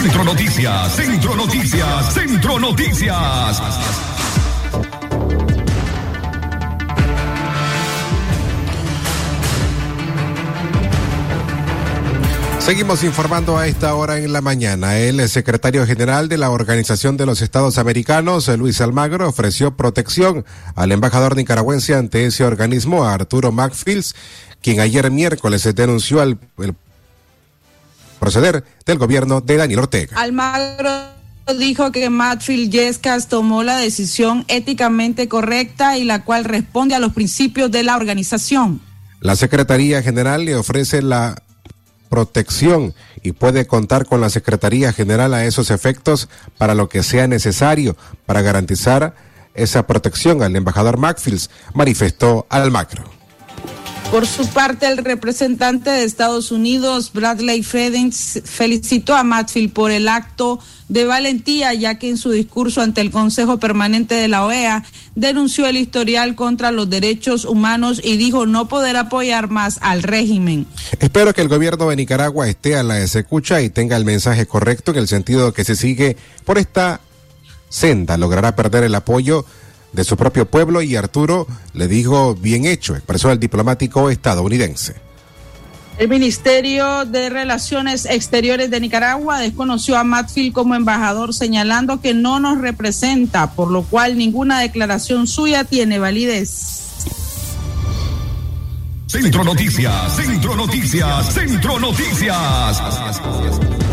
Centro 0.00 0.24
Noticias, 0.24 0.96
Centro 0.96 1.36
Noticias, 1.36 2.14
Centro 2.14 2.58
Noticias. 2.58 3.60
Seguimos 12.60 13.04
informando 13.04 13.58
a 13.58 13.66
esta 13.66 13.94
hora 13.94 14.16
en 14.16 14.32
la 14.32 14.40
mañana. 14.40 14.96
El 14.96 15.28
secretario 15.28 15.84
general 15.84 16.30
de 16.30 16.38
la 16.38 16.48
Organización 16.48 17.18
de 17.18 17.26
los 17.26 17.42
Estados 17.42 17.76
Americanos, 17.76 18.48
Luis 18.56 18.80
Almagro, 18.80 19.28
ofreció 19.28 19.76
protección 19.76 20.46
al 20.76 20.92
embajador 20.92 21.36
nicaragüense 21.36 21.94
ante 21.94 22.24
ese 22.24 22.44
organismo, 22.44 23.04
Arturo 23.04 23.52
Macfields, 23.52 24.14
quien 24.62 24.80
ayer 24.80 25.10
miércoles 25.10 25.68
denunció 25.74 26.22
al 26.22 26.38
proceder 28.20 28.64
del 28.86 28.98
gobierno 28.98 29.40
de 29.40 29.56
Daniel 29.56 29.80
Ortega. 29.80 30.16
Almagro 30.16 30.90
dijo 31.58 31.90
que 31.90 32.10
Matfield 32.10 32.70
Yescas 32.70 33.28
tomó 33.28 33.64
la 33.64 33.76
decisión 33.78 34.44
éticamente 34.46 35.28
correcta 35.28 35.98
y 35.98 36.04
la 36.04 36.24
cual 36.24 36.44
responde 36.44 36.94
a 36.94 37.00
los 37.00 37.12
principios 37.12 37.70
de 37.70 37.82
la 37.82 37.96
organización. 37.96 38.80
La 39.20 39.34
Secretaría 39.36 40.02
General 40.02 40.44
le 40.44 40.54
ofrece 40.54 41.02
la 41.02 41.42
protección 42.08 42.94
y 43.22 43.32
puede 43.32 43.66
contar 43.66 44.06
con 44.06 44.20
la 44.20 44.30
Secretaría 44.30 44.92
General 44.92 45.34
a 45.34 45.44
esos 45.44 45.70
efectos 45.70 46.28
para 46.58 46.74
lo 46.74 46.88
que 46.88 47.02
sea 47.02 47.26
necesario 47.26 47.96
para 48.26 48.42
garantizar 48.42 49.14
esa 49.54 49.86
protección 49.86 50.42
al 50.42 50.56
embajador 50.56 50.96
Macfields, 50.96 51.50
manifestó 51.74 52.46
al 52.48 52.70
macro. 52.70 53.19
Por 54.10 54.26
su 54.26 54.48
parte, 54.48 54.88
el 54.88 54.98
representante 54.98 55.88
de 55.88 56.02
Estados 56.02 56.50
Unidos, 56.50 57.12
Bradley 57.12 57.62
Fredens, 57.62 58.40
felicitó 58.44 59.14
a 59.14 59.22
Matfield 59.22 59.72
por 59.72 59.92
el 59.92 60.08
acto 60.08 60.58
de 60.88 61.04
valentía, 61.04 61.72
ya 61.74 61.96
que 61.96 62.08
en 62.08 62.16
su 62.16 62.32
discurso 62.32 62.80
ante 62.80 63.02
el 63.02 63.12
Consejo 63.12 63.58
Permanente 63.58 64.16
de 64.16 64.26
la 64.26 64.44
OEA 64.44 64.84
denunció 65.14 65.66
el 65.66 65.76
historial 65.76 66.34
contra 66.34 66.72
los 66.72 66.90
derechos 66.90 67.44
humanos 67.44 68.00
y 68.02 68.16
dijo 68.16 68.46
no 68.46 68.66
poder 68.66 68.96
apoyar 68.96 69.48
más 69.48 69.78
al 69.80 70.02
régimen. 70.02 70.66
Espero 70.98 71.32
que 71.32 71.42
el 71.42 71.48
gobierno 71.48 71.88
de 71.88 71.94
Nicaragua 71.94 72.48
esté 72.48 72.74
a 72.74 72.82
la 72.82 72.98
escucha 72.98 73.62
y 73.62 73.70
tenga 73.70 73.96
el 73.96 74.04
mensaje 74.04 74.44
correcto 74.44 74.90
en 74.90 74.98
el 74.98 75.06
sentido 75.06 75.52
que 75.52 75.64
se 75.64 75.76
sigue 75.76 76.16
por 76.44 76.58
esta 76.58 77.00
senda 77.68 78.16
logrará 78.16 78.56
perder 78.56 78.82
el 78.82 78.94
apoyo 78.96 79.46
de 79.92 80.04
su 80.04 80.16
propio 80.16 80.46
pueblo 80.46 80.82
y 80.82 80.96
Arturo 80.96 81.46
le 81.74 81.88
dijo 81.88 82.34
bien 82.34 82.64
hecho, 82.64 82.94
expresó 82.94 83.30
el 83.30 83.40
diplomático 83.40 84.10
estadounidense. 84.10 84.94
El 85.98 86.08
Ministerio 86.08 87.04
de 87.04 87.28
Relaciones 87.28 88.06
Exteriores 88.06 88.70
de 88.70 88.80
Nicaragua 88.80 89.38
desconoció 89.38 89.98
a 89.98 90.04
Matfield 90.04 90.54
como 90.54 90.74
embajador 90.74 91.34
señalando 91.34 92.00
que 92.00 92.14
no 92.14 92.40
nos 92.40 92.58
representa, 92.58 93.52
por 93.52 93.70
lo 93.70 93.82
cual 93.82 94.16
ninguna 94.16 94.60
declaración 94.60 95.26
suya 95.26 95.64
tiene 95.64 95.98
validez. 95.98 96.86
Centro 99.10 99.44
Noticias, 99.44 100.16
Centro 100.16 100.56
Noticias, 100.56 101.34
Centro 101.34 101.78
Noticias. 101.80 102.80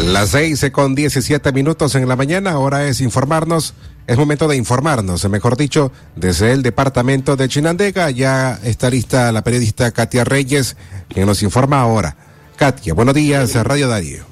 Las 0.06 0.30
seis 0.30 0.64
con 0.72 0.94
diecisiete 0.94 1.52
minutos 1.52 1.96
en 1.96 2.08
la 2.08 2.16
mañana, 2.16 2.52
ahora 2.52 2.86
es 2.86 3.02
informarnos. 3.02 3.74
Es 4.08 4.18
momento 4.18 4.48
de 4.48 4.56
informarnos, 4.56 5.30
mejor 5.30 5.58
dicho, 5.58 5.92
desde 6.16 6.54
el 6.54 6.64
departamento 6.64 7.36
de 7.36 7.50
Chinandega. 7.50 8.10
Ya 8.10 8.58
está 8.64 8.90
lista 8.90 9.34
la 9.34 9.44
periodista 9.44 9.92
Katia 9.92 10.24
Reyes, 10.24 10.78
quien 11.10 11.26
nos 11.26 11.44
informa 11.44 11.82
ahora. 11.82 12.16
Katia, 12.56 12.94
buenos 12.94 13.14
días, 13.14 13.54
Radio 13.66 13.90
Darío. 13.90 14.24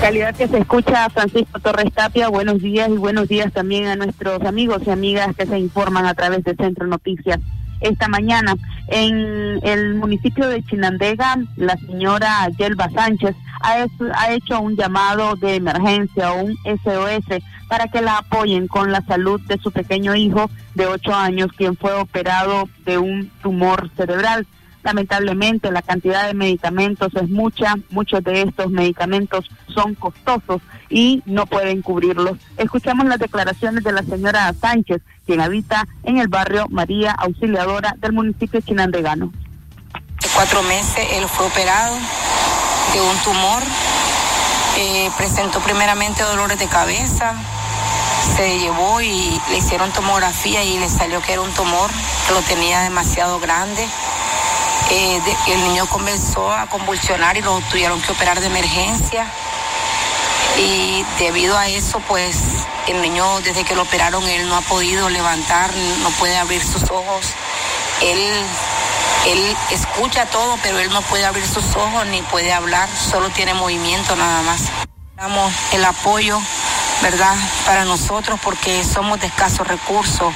Calidad 0.00 0.36
que 0.36 0.46
se 0.46 0.58
escucha 0.58 1.10
Francisco 1.10 1.58
Torres 1.58 1.92
Tapia, 1.92 2.28
buenos 2.28 2.62
días 2.62 2.88
y 2.88 2.98
buenos 2.98 3.26
días 3.26 3.52
también 3.52 3.86
a 3.86 3.96
nuestros 3.96 4.42
amigos 4.42 4.82
y 4.86 4.90
amigas 4.90 5.34
que 5.34 5.46
se 5.46 5.58
informan 5.58 6.06
a 6.06 6.14
través 6.14 6.44
de 6.44 6.54
Centro 6.54 6.86
Noticias 6.86 7.40
esta 7.80 8.08
mañana. 8.08 8.54
En 8.88 9.58
el 9.62 9.94
municipio 9.94 10.48
de 10.48 10.62
Chinandega, 10.62 11.38
la 11.56 11.76
señora 11.76 12.48
Yelba 12.56 12.88
Sánchez 12.90 13.34
ha, 13.60 14.32
hecho 14.32 14.60
un 14.60 14.76
llamado 14.76 15.34
de 15.36 15.56
emergencia 15.56 16.32
o 16.32 16.44
un 16.44 16.56
SOS 16.64 17.42
para 17.68 17.88
que 17.88 18.00
la 18.00 18.18
apoyen 18.18 18.68
con 18.68 18.92
la 18.92 19.00
salud 19.02 19.40
de 19.48 19.58
su 19.58 19.72
pequeño 19.72 20.14
hijo 20.14 20.50
de 20.74 20.86
ocho 20.86 21.14
años, 21.14 21.50
quien 21.56 21.76
fue 21.76 21.92
operado 21.94 22.68
de 22.84 22.98
un 22.98 23.30
tumor 23.42 23.90
cerebral. 23.96 24.46
Lamentablemente 24.86 25.72
la 25.72 25.82
cantidad 25.82 26.28
de 26.28 26.34
medicamentos 26.34 27.12
es 27.16 27.28
mucha, 27.28 27.74
muchos 27.90 28.22
de 28.22 28.42
estos 28.42 28.70
medicamentos 28.70 29.50
son 29.74 29.96
costosos 29.96 30.62
y 30.88 31.24
no 31.26 31.44
pueden 31.46 31.82
cubrirlos. 31.82 32.38
Escuchamos 32.56 33.04
las 33.06 33.18
declaraciones 33.18 33.82
de 33.82 33.90
la 33.90 34.04
señora 34.04 34.54
Sánchez, 34.60 35.02
quien 35.26 35.40
habita 35.40 35.88
en 36.04 36.18
el 36.18 36.28
barrio 36.28 36.66
María 36.70 37.10
Auxiliadora 37.10 37.96
del 37.98 38.12
municipio 38.12 38.60
de 38.60 38.62
Chinandegano. 38.64 39.32
De 40.22 40.28
cuatro 40.32 40.62
meses 40.62 41.04
él 41.14 41.24
fue 41.26 41.46
operado 41.46 41.96
de 42.94 43.00
un 43.00 43.16
tumor, 43.24 43.64
eh, 44.78 45.10
presentó 45.18 45.58
primeramente 45.62 46.22
dolores 46.22 46.60
de 46.60 46.66
cabeza, 46.68 47.34
se 48.36 48.60
llevó 48.60 49.00
y 49.00 49.40
le 49.50 49.58
hicieron 49.58 49.90
tomografía 49.90 50.62
y 50.62 50.78
le 50.78 50.88
salió 50.88 51.20
que 51.22 51.32
era 51.32 51.42
un 51.42 51.50
tumor, 51.54 51.90
que 52.28 52.34
lo 52.34 52.40
tenía 52.42 52.82
demasiado 52.82 53.40
grande. 53.40 53.84
Eh, 54.90 55.20
el 55.48 55.64
niño 55.64 55.86
comenzó 55.86 56.52
a 56.52 56.66
convulsionar 56.66 57.36
y 57.36 57.42
lo 57.42 57.60
tuvieron 57.70 58.00
que 58.00 58.12
operar 58.12 58.40
de 58.40 58.46
emergencia. 58.46 59.26
Y 60.58 61.04
debido 61.18 61.58
a 61.58 61.68
eso, 61.68 62.00
pues 62.08 62.36
el 62.86 63.02
niño 63.02 63.40
desde 63.40 63.64
que 63.64 63.74
lo 63.74 63.82
operaron, 63.82 64.26
él 64.28 64.48
no 64.48 64.56
ha 64.56 64.62
podido 64.62 65.08
levantar, 65.10 65.70
no 66.02 66.10
puede 66.10 66.36
abrir 66.36 66.62
sus 66.62 66.84
ojos. 66.84 67.26
Él, 68.00 68.18
él 69.26 69.56
escucha 69.70 70.26
todo, 70.26 70.56
pero 70.62 70.78
él 70.78 70.90
no 70.90 71.02
puede 71.02 71.26
abrir 71.26 71.46
sus 71.46 71.76
ojos 71.76 72.06
ni 72.06 72.22
puede 72.22 72.52
hablar, 72.52 72.88
solo 72.88 73.28
tiene 73.30 73.54
movimiento 73.54 74.16
nada 74.16 74.42
más. 74.42 74.62
Damos 75.16 75.52
el 75.72 75.84
apoyo, 75.84 76.40
¿verdad? 77.02 77.34
Para 77.66 77.84
nosotros 77.84 78.38
porque 78.42 78.84
somos 78.84 79.20
de 79.20 79.26
escasos 79.26 79.66
recursos 79.66 80.32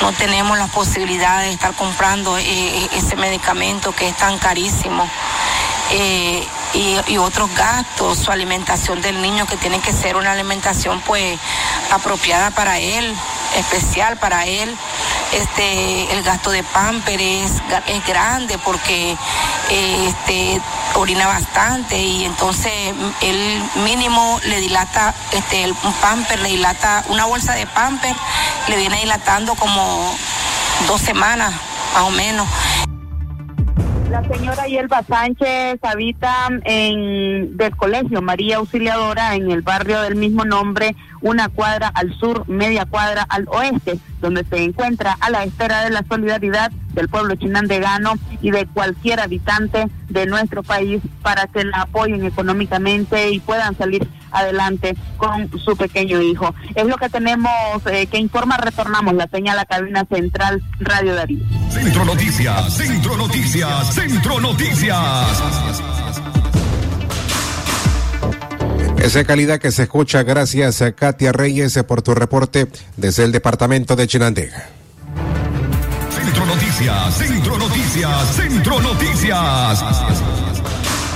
no 0.00 0.12
tenemos 0.12 0.58
la 0.58 0.66
posibilidad 0.68 1.42
de 1.42 1.52
estar 1.52 1.74
comprando 1.74 2.36
eh, 2.38 2.88
ese 2.92 3.16
medicamento 3.16 3.92
que 3.92 4.08
es 4.08 4.16
tan 4.16 4.38
carísimo. 4.38 5.08
Eh, 5.90 6.46
y, 6.74 7.16
otros 7.16 7.48
gastos, 7.54 8.18
su 8.18 8.30
alimentación 8.30 9.00
del 9.00 9.22
niño 9.22 9.46
que 9.46 9.56
tiene 9.56 9.80
que 9.80 9.92
ser 9.92 10.16
una 10.16 10.32
alimentación 10.32 11.00
pues 11.06 11.38
apropiada 11.90 12.50
para 12.50 12.78
él, 12.78 13.14
especial 13.56 14.18
para 14.18 14.46
él. 14.46 14.76
Este, 15.32 16.12
el 16.12 16.22
gasto 16.22 16.50
de 16.50 16.62
pamper 16.62 17.20
es, 17.20 17.52
grande 18.06 18.58
porque 18.58 19.12
eh, 19.12 19.16
este, 19.70 20.60
orina 20.94 21.26
bastante 21.26 21.98
y 21.98 22.24
entonces 22.24 22.72
el 23.22 23.62
mínimo 23.84 24.40
le 24.46 24.60
dilata, 24.60 25.14
este, 25.32 25.70
un 25.70 25.92
pamper 26.00 26.40
le 26.40 26.50
dilata, 26.50 27.04
una 27.08 27.26
bolsa 27.26 27.54
de 27.54 27.66
pamper 27.66 28.14
le 28.68 28.76
viene 28.76 29.00
dilatando 29.00 29.54
como 29.54 30.14
dos 30.86 31.00
semanas 31.00 31.52
más 31.94 32.02
o 32.02 32.10
menos. 32.10 32.46
La 34.10 34.22
señora 34.22 34.66
Yelba 34.66 35.02
Sánchez 35.02 35.80
habita 35.82 36.48
en 36.64 37.56
del 37.56 37.76
colegio 37.76 38.22
María 38.22 38.58
Auxiliadora 38.58 39.34
en 39.34 39.50
el 39.50 39.62
barrio 39.62 40.00
del 40.02 40.14
mismo 40.14 40.44
nombre, 40.44 40.94
una 41.22 41.48
cuadra 41.48 41.90
al 41.92 42.14
sur, 42.14 42.48
media 42.48 42.86
cuadra 42.86 43.26
al 43.28 43.48
oeste, 43.48 43.98
donde 44.20 44.44
se 44.44 44.62
encuentra 44.62 45.16
a 45.20 45.30
la 45.30 45.44
espera 45.44 45.84
de 45.84 45.90
la 45.90 46.04
solidaridad 46.08 46.70
del 46.92 47.08
pueblo 47.08 47.34
chinandegano 47.36 48.14
y 48.40 48.50
de 48.50 48.66
cualquier 48.66 49.20
habitante 49.20 49.88
de 50.08 50.26
nuestro 50.26 50.62
país 50.62 51.02
para 51.22 51.46
que 51.46 51.64
la 51.64 51.82
apoyen 51.82 52.24
económicamente 52.24 53.30
y 53.30 53.40
puedan 53.40 53.76
salir 53.76 54.08
adelante 54.32 54.96
con 55.16 55.50
su 55.58 55.76
pequeño 55.76 56.20
hijo. 56.20 56.54
Es 56.74 56.86
lo 56.86 56.96
que 56.96 57.08
tenemos 57.08 57.50
eh, 57.86 58.06
que 58.06 58.18
informar. 58.18 58.64
Retornamos 58.64 59.14
la 59.14 59.26
señal 59.28 59.58
a 59.58 59.64
cabina 59.64 60.04
central 60.04 60.62
Radio 60.78 61.14
Darío. 61.14 61.44
Centro 61.70 62.04
Noticias, 62.04 62.74
Centro 62.74 63.16
Noticias, 63.16 63.94
Centro 63.94 64.40
Noticias. 64.40 64.96
Esa 68.98 69.24
calidad 69.24 69.60
que 69.60 69.70
se 69.70 69.84
escucha 69.84 70.22
gracias 70.22 70.82
a 70.82 70.92
Katia 70.92 71.32
Reyes 71.32 71.78
por 71.86 72.02
tu 72.02 72.14
reporte 72.14 72.66
desde 72.96 73.24
el 73.24 73.32
departamento 73.32 73.94
de 73.94 74.06
Chinandega. 74.06 74.68
Centro 76.10 76.46
Noticias, 76.46 77.14
Centro 77.16 77.58
Noticias, 77.58 78.36
Centro 78.36 78.80
Noticias. 78.80 79.84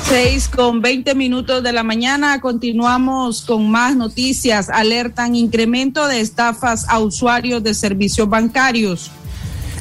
6 0.09 0.49
con 0.49 0.83
20 0.83 1.15
minutos 1.15 1.63
de 1.63 1.73
la 1.73 1.83
mañana. 1.83 2.41
Continuamos 2.41 3.43
con 3.43 3.71
más 3.71 3.97
noticias. 3.97 4.69
Alertan 4.69 5.37
incremento 5.37 6.09
de 6.09 6.21
estafas 6.21 6.85
a 6.89 6.99
usuarios 6.99 7.63
de 7.63 7.75
servicios 7.75 8.29
bancarios. 8.29 9.11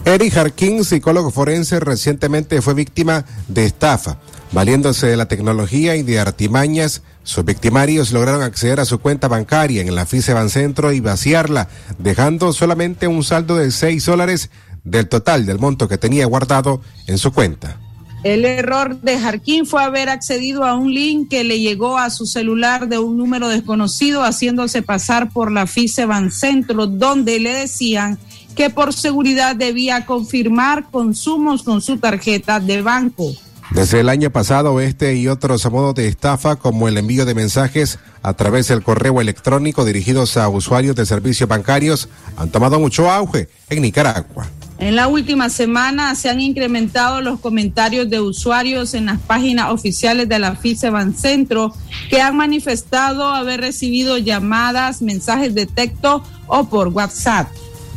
Eric 0.06 0.38
Harkin, 0.38 0.86
psicólogo 0.86 1.32
forense, 1.32 1.80
recientemente 1.80 2.62
fue 2.62 2.74
víctima 2.74 3.26
de 3.48 3.66
estafa. 3.66 4.20
Valiéndose 4.52 5.08
de 5.08 5.18
la 5.18 5.28
tecnología 5.28 5.96
y 5.96 6.04
de 6.04 6.20
artimañas, 6.20 7.02
sus 7.30 7.46
victimarios 7.46 8.12
lograron 8.12 8.42
acceder 8.42 8.80
a 8.80 8.86
su 8.86 8.98
cuenta 8.98 9.28
bancaria 9.28 9.84
en 9.84 9.94
la 9.94 10.08
FICE 10.08 10.34
Bancentro 10.34 10.92
y 10.94 11.00
vaciarla, 11.00 11.68
dejando 12.00 12.54
solamente 12.54 13.08
un 13.08 13.24
saldo 13.24 13.56
de 13.56 13.70
6 13.70 14.04
dólares 14.04 14.50
del 14.84 15.08
total 15.08 15.46
del 15.46 15.60
monto 15.60 15.88
que 15.88 16.00
tenía 16.00 16.26
guardado 16.26 16.82
en 17.06 17.20
su 17.20 17.32
cuenta. 17.32 17.78
El 18.24 18.46
error 18.46 19.00
de 19.00 19.20
Jarquín 19.20 19.68
fue 19.68 19.84
haber 19.84 20.10
accedido 20.10 20.66
a 20.66 20.74
un 20.74 20.92
link 20.92 21.30
que 21.30 21.44
le 21.44 21.60
llegó 21.60 22.00
a 22.00 22.10
su 22.10 22.26
celular 22.26 22.90
de 22.90 22.98
un 22.98 23.16
número 23.16 23.48
desconocido, 23.48 24.24
haciéndose 24.24 24.82
pasar 24.82 25.30
por 25.30 25.52
la 25.52 25.68
FICE 25.68 26.08
Bancentro, 26.08 26.88
donde 26.88 27.40
le 27.40 27.54
decían 27.54 28.18
que 28.56 28.72
por 28.72 28.92
seguridad 28.92 29.56
debía 29.56 30.08
confirmar 30.08 30.90
consumos 30.90 31.62
con 31.62 31.80
su 31.80 31.98
tarjeta 31.98 32.60
de 32.60 32.82
banco. 32.82 33.36
Desde 33.72 34.00
el 34.00 34.10
año 34.10 34.32
pasado, 34.32 34.80
este 34.80 35.16
y 35.16 35.28
otros 35.28 35.70
modos 35.72 35.94
de 35.94 36.08
estafa, 36.08 36.56
como 36.56 36.88
el 36.88 36.98
envío 36.98 37.26
de 37.26 37.36
mensajes 37.36 38.00
a 38.24 38.34
través 38.34 38.68
del 38.68 38.82
correo 38.82 39.22
electrónico 39.22 39.86
dirigidos 39.86 40.38
a 40.38 40.50
usuarios 40.50 40.96
de 40.96 41.06
servicios 41.06 41.48
bancarios, 41.48 42.10
han 42.36 42.50
tomado 42.50 42.80
mucho 42.80 43.12
auge 43.12 43.48
en 43.70 43.84
Nicaragua. 43.84 44.48
En 44.80 44.96
la 44.96 45.08
última 45.08 45.50
semana 45.50 46.16
se 46.16 46.30
han 46.30 46.40
incrementado 46.40 47.22
los 47.22 47.42
comentarios 47.42 48.10
de 48.10 48.22
usuarios 48.22 48.94
en 48.94 49.08
las 49.08 49.20
páginas 49.20 49.72
oficiales 49.72 50.28
de 50.30 50.40
la 50.40 50.56
FICE 50.56 50.90
Bancentro 50.90 51.74
que 52.10 52.22
han 52.22 52.38
manifestado 52.38 53.26
haber 53.26 53.60
recibido 53.60 54.18
llamadas, 54.18 55.02
mensajes 55.02 55.54
de 55.54 55.66
texto 55.66 56.24
o 56.48 56.70
por 56.70 56.88
WhatsApp. 56.88 57.50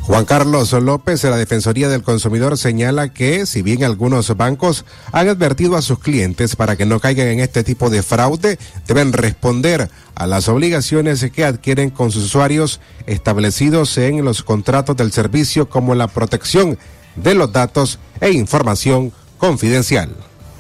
Juan 0.03 0.25
Carlos 0.25 0.73
López 0.73 1.23
de 1.23 1.31
la 1.31 1.37
Defensoría 1.37 1.89
del 1.89 2.03
Consumidor 2.03 2.59
señala 2.59 3.13
que 3.13 3.47
si 3.47 3.63
bien 3.63 3.85
algunos 3.85 4.37
bancos 4.37 4.85
han 5.13 5.29
advertido 5.29 5.77
a 5.77 5.83
sus 5.83 6.01
clientes 6.01 6.57
para 6.57 6.77
que 6.77 6.87
no 6.87 6.99
caigan 6.99 7.29
en 7.29 7.39
este 7.39 7.63
tipo 7.63 7.89
de 7.89 8.03
fraude, 8.03 8.59
deben 8.89 9.13
responder 9.13 9.89
a 10.17 10.27
las 10.27 10.49
obligaciones 10.49 11.25
que 11.31 11.45
adquieren 11.45 11.91
con 11.91 12.11
sus 12.11 12.25
usuarios 12.25 12.81
establecidos 13.07 13.97
en 13.97 14.25
los 14.25 14.43
contratos 14.43 14.97
del 14.97 15.13
servicio 15.13 15.69
como 15.69 15.95
la 15.95 16.09
protección 16.09 16.79
de 17.15 17.35
los 17.35 17.53
datos 17.53 18.01
e 18.21 18.33
información 18.33 19.13
confidencial. 19.39 20.17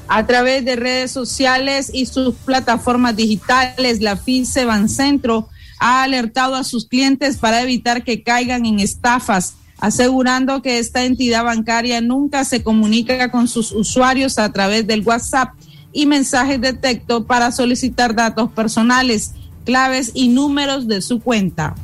A 0.07 0.25
través 0.25 0.65
de 0.65 0.77
redes 0.77 1.11
sociales 1.11 1.91
y 1.93 2.07
sus 2.07 2.37
plataformas 2.37 3.17
digitales, 3.17 4.03
la 4.03 4.17
FICE 4.17 4.67
Bancentro 4.67 5.49
ha 5.83 6.05
alertado 6.05 6.55
a 6.55 6.63
sus 6.63 6.87
clientes 6.87 7.39
para 7.39 7.61
evitar 7.61 8.05
que 8.05 8.23
caigan 8.23 8.67
en 8.67 8.79
estafas, 8.79 9.55
asegurando 9.81 10.63
que 10.63 10.79
esta 10.79 11.03
entidad 11.03 11.43
bancaria 11.43 12.01
nunca 12.01 12.45
se 12.45 12.63
comunica 12.63 13.33
con 13.33 13.49
sus 13.49 13.73
usuarios 13.73 14.39
a 14.39 14.53
través 14.53 14.87
del 14.87 15.03
WhatsApp 15.03 15.55
y 15.93 16.07
mensajes 16.07 16.61
de 16.61 16.73
texto 16.73 17.27
para 17.27 17.51
solicitar 17.51 18.15
datos 18.15 18.53
personales, 18.53 19.33
claves 19.65 20.13
y 20.15 20.29
números 20.29 20.87
de 20.87 21.03
su 21.03 21.19
cuenta. 21.21 21.75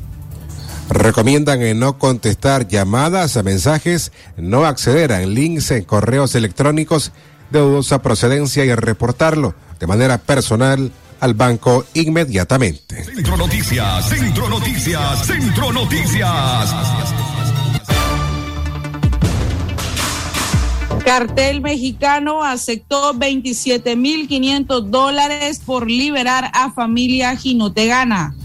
Recomiendan 0.89 1.61
en 1.61 1.79
no 1.79 1.97
contestar 1.99 2.69
llamadas 2.69 3.35
a 3.35 3.43
mensajes, 3.43 4.13
no 4.37 4.63
acceder 4.63 5.11
a 5.11 5.19
links 5.19 5.71
en 5.71 5.83
correos 5.83 6.35
electrónicos 6.35 7.11
de 7.51 7.59
dudosa 7.59 8.01
procedencia 8.01 8.63
y 8.63 8.73
reportarlo 8.73 9.55
de 9.77 9.87
manera 9.87 10.19
personal 10.19 10.89
al 11.19 11.33
banco 11.33 11.85
inmediatamente. 11.93 13.03
Centro 13.03 13.37
Noticias, 13.37 14.09
Centro 14.09 14.49
Noticias, 14.49 15.25
Centro 15.25 15.71
Noticias. 15.71 16.73
Cartel 21.03 21.61
mexicano 21.61 22.43
aceptó 22.43 23.13
27.500 23.15 24.81
dólares 24.89 25.59
por 25.65 25.89
liberar 25.89 26.51
a 26.53 26.71
familia 26.71 27.35
ginotegana. 27.35 28.35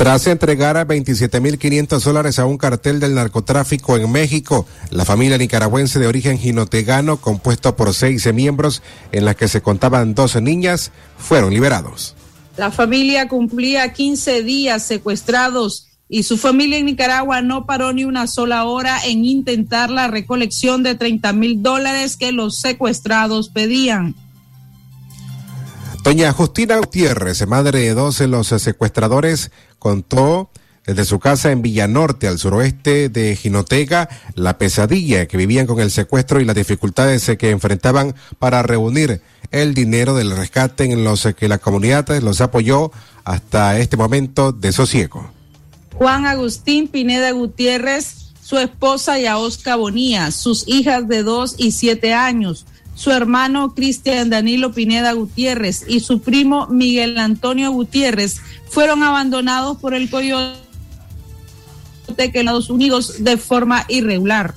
Tras 0.00 0.26
entregar 0.28 0.78
a 0.78 0.86
27.500 0.86 2.02
dólares 2.02 2.38
a 2.38 2.46
un 2.46 2.56
cartel 2.56 3.00
del 3.00 3.14
narcotráfico 3.14 3.98
en 3.98 4.10
México, 4.10 4.66
la 4.88 5.04
familia 5.04 5.36
nicaragüense 5.36 5.98
de 5.98 6.06
origen 6.06 6.38
ginotegano, 6.38 7.18
compuesto 7.18 7.76
por 7.76 7.92
seis 7.92 8.26
miembros, 8.32 8.82
en 9.12 9.26
la 9.26 9.34
que 9.34 9.46
se 9.46 9.60
contaban 9.60 10.14
12 10.14 10.40
niñas, 10.40 10.90
fueron 11.18 11.52
liberados. 11.52 12.16
La 12.56 12.70
familia 12.70 13.28
cumplía 13.28 13.92
15 13.92 14.42
días 14.42 14.84
secuestrados 14.84 15.88
y 16.08 16.22
su 16.22 16.38
familia 16.38 16.78
en 16.78 16.86
Nicaragua 16.86 17.42
no 17.42 17.66
paró 17.66 17.92
ni 17.92 18.04
una 18.04 18.26
sola 18.26 18.64
hora 18.64 19.04
en 19.04 19.26
intentar 19.26 19.90
la 19.90 20.08
recolección 20.08 20.82
de 20.82 20.94
30 20.94 21.34
mil 21.34 21.62
dólares 21.62 22.16
que 22.16 22.32
los 22.32 22.58
secuestrados 22.58 23.50
pedían. 23.50 24.14
Doña 26.02 26.32
Justina 26.32 26.78
Gutiérrez, 26.78 27.46
madre 27.46 27.80
de 27.80 27.94
dos 27.94 28.18
de 28.18 28.26
los 28.26 28.48
secuestradores, 28.48 29.50
contó 29.78 30.50
desde 30.86 31.04
su 31.04 31.20
casa 31.20 31.52
en 31.52 31.60
Villanorte, 31.60 32.26
al 32.26 32.38
suroeste 32.38 33.10
de 33.10 33.36
Jinotega, 33.36 34.08
la 34.34 34.56
pesadilla 34.56 35.26
que 35.26 35.36
vivían 35.36 35.66
con 35.66 35.78
el 35.78 35.90
secuestro 35.90 36.40
y 36.40 36.46
las 36.46 36.56
dificultades 36.56 37.30
que 37.38 37.50
enfrentaban 37.50 38.14
para 38.38 38.62
reunir 38.62 39.20
el 39.50 39.74
dinero 39.74 40.14
del 40.14 40.34
rescate 40.34 40.84
en 40.84 41.04
los 41.04 41.28
que 41.36 41.48
la 41.48 41.58
comunidad 41.58 42.08
los 42.22 42.40
apoyó 42.40 42.90
hasta 43.24 43.78
este 43.78 43.98
momento 43.98 44.52
de 44.52 44.72
sosiego. 44.72 45.30
Juan 45.94 46.24
Agustín 46.24 46.88
Pineda 46.88 47.30
Gutiérrez, 47.32 48.32
su 48.42 48.58
esposa 48.58 49.18
Yaosca 49.18 49.76
Bonía, 49.76 50.30
sus 50.30 50.66
hijas 50.66 51.06
de 51.08 51.22
dos 51.22 51.56
y 51.58 51.72
siete 51.72 52.14
años, 52.14 52.64
su 53.00 53.10
hermano 53.12 53.72
Cristian 53.74 54.28
Danilo 54.28 54.72
Pineda 54.72 55.12
Gutiérrez 55.12 55.86
y 55.88 56.00
su 56.00 56.20
primo 56.20 56.66
Miguel 56.66 57.16
Antonio 57.16 57.70
Gutiérrez 57.70 58.42
fueron 58.68 59.02
abandonados 59.02 59.78
por 59.78 59.94
el 59.94 60.10
coyote 60.10 60.58
que 62.18 62.40
Estados 62.40 62.68
Unidos 62.68 63.24
de 63.24 63.38
forma 63.38 63.86
irregular. 63.88 64.52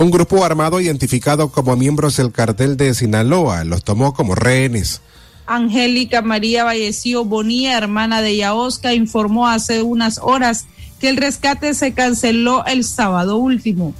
Un 0.00 0.10
grupo 0.10 0.44
armado 0.44 0.80
identificado 0.80 1.52
como 1.52 1.76
miembros 1.76 2.16
del 2.16 2.32
cartel 2.32 2.76
de 2.76 2.92
Sinaloa 2.92 3.62
los 3.62 3.84
tomó 3.84 4.14
como 4.14 4.34
rehenes. 4.34 5.00
Angélica 5.46 6.22
María 6.22 6.64
Vallecillo 6.64 7.24
Bonía, 7.24 7.78
hermana 7.78 8.20
de 8.20 8.36
Yaosca, 8.36 8.94
informó 8.94 9.46
hace 9.46 9.84
unas 9.84 10.18
horas 10.20 10.66
que 10.98 11.08
el 11.08 11.16
rescate 11.16 11.72
se 11.72 11.92
canceló 11.92 12.66
el 12.66 12.82
sábado 12.82 13.36
último. 13.36 13.94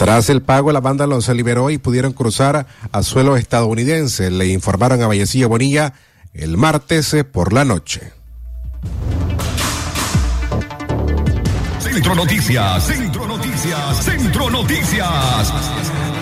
Tras 0.00 0.30
el 0.30 0.40
pago, 0.40 0.72
la 0.72 0.80
banda 0.80 1.06
los 1.06 1.28
liberó 1.28 1.68
y 1.68 1.76
pudieron 1.76 2.14
cruzar 2.14 2.66
a 2.90 3.02
suelo 3.02 3.36
estadounidense. 3.36 4.30
Le 4.30 4.46
informaron 4.46 5.02
a 5.02 5.06
Vallecillo 5.06 5.50
Bonilla 5.50 5.92
el 6.32 6.56
martes 6.56 7.12
eh, 7.12 7.22
por 7.22 7.52
la 7.52 7.66
noche. 7.66 8.10
Centro 11.78 12.14
Noticias, 12.14 12.86
Centro 12.86 13.26
Noticias, 13.26 14.02
Centro 14.02 14.48
Noticias. 14.48 15.52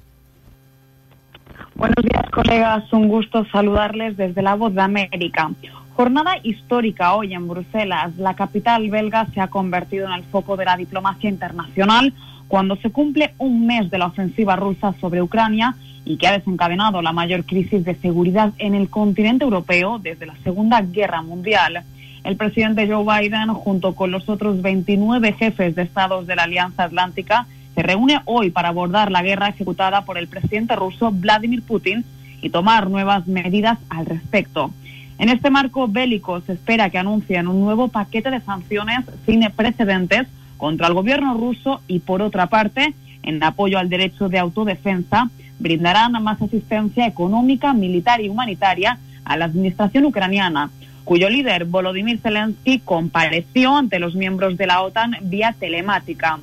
Buenos 1.76 2.04
días, 2.04 2.30
colegas. 2.30 2.92
Un 2.92 3.08
gusto 3.08 3.44
saludarles 3.46 4.16
desde 4.16 4.42
la 4.42 4.54
Voz 4.54 4.72
de 4.74 4.82
América. 4.82 5.50
Jornada 5.94 6.36
histórica 6.44 7.14
hoy 7.14 7.34
en 7.34 7.48
Bruselas. 7.48 8.16
La 8.16 8.34
capital 8.34 8.88
belga 8.90 9.26
se 9.34 9.40
ha 9.40 9.48
convertido 9.48 10.06
en 10.06 10.12
el 10.12 10.22
foco 10.22 10.56
de 10.56 10.66
la 10.66 10.76
diplomacia 10.76 11.28
internacional 11.28 12.14
cuando 12.46 12.76
se 12.76 12.90
cumple 12.90 13.34
un 13.38 13.66
mes 13.66 13.90
de 13.90 13.98
la 13.98 14.06
ofensiva 14.06 14.54
rusa 14.54 14.94
sobre 15.00 15.20
Ucrania 15.20 15.74
y 16.04 16.16
que 16.16 16.28
ha 16.28 16.38
desencadenado 16.38 17.02
la 17.02 17.12
mayor 17.12 17.44
crisis 17.44 17.84
de 17.84 17.96
seguridad 17.96 18.52
en 18.58 18.76
el 18.76 18.88
continente 18.88 19.42
europeo 19.42 19.98
desde 19.98 20.26
la 20.26 20.36
Segunda 20.44 20.80
Guerra 20.80 21.22
Mundial. 21.22 21.82
El 22.22 22.36
presidente 22.36 22.86
Joe 22.86 23.04
Biden, 23.04 23.48
junto 23.48 23.96
con 23.96 24.12
los 24.12 24.28
otros 24.28 24.62
29 24.62 25.32
jefes 25.32 25.74
de 25.74 25.82
estados 25.82 26.28
de 26.28 26.36
la 26.36 26.44
Alianza 26.44 26.84
Atlántica, 26.84 27.48
se 27.74 27.82
reúne 27.82 28.20
hoy 28.24 28.50
para 28.50 28.68
abordar 28.68 29.10
la 29.10 29.22
guerra 29.22 29.48
ejecutada 29.48 30.04
por 30.04 30.18
el 30.18 30.28
presidente 30.28 30.76
ruso 30.76 31.10
Vladimir 31.10 31.62
Putin 31.62 32.04
y 32.40 32.50
tomar 32.50 32.88
nuevas 32.88 33.26
medidas 33.26 33.78
al 33.88 34.06
respecto. 34.06 34.70
En 35.18 35.28
este 35.28 35.50
marco 35.50 35.88
bélico 35.88 36.40
se 36.40 36.54
espera 36.54 36.90
que 36.90 36.98
anuncien 36.98 37.48
un 37.48 37.60
nuevo 37.60 37.88
paquete 37.88 38.30
de 38.30 38.40
sanciones 38.40 39.04
sin 39.26 39.42
precedentes 39.50 40.26
contra 40.56 40.88
el 40.88 40.94
gobierno 40.94 41.34
ruso 41.34 41.80
y, 41.86 42.00
por 42.00 42.22
otra 42.22 42.46
parte, 42.46 42.94
en 43.22 43.42
apoyo 43.42 43.78
al 43.78 43.88
derecho 43.88 44.28
de 44.28 44.38
autodefensa, 44.38 45.30
brindarán 45.58 46.12
más 46.22 46.42
asistencia 46.42 47.06
económica, 47.06 47.72
militar 47.72 48.20
y 48.20 48.28
humanitaria 48.28 48.98
a 49.24 49.36
la 49.36 49.46
administración 49.46 50.04
ucraniana, 50.04 50.70
cuyo 51.04 51.28
líder 51.28 51.64
Volodymyr 51.64 52.18
Zelensky 52.18 52.80
compareció 52.80 53.76
ante 53.76 53.98
los 53.98 54.14
miembros 54.14 54.56
de 54.56 54.66
la 54.66 54.82
OTAN 54.82 55.16
vía 55.22 55.54
telemática. 55.58 56.38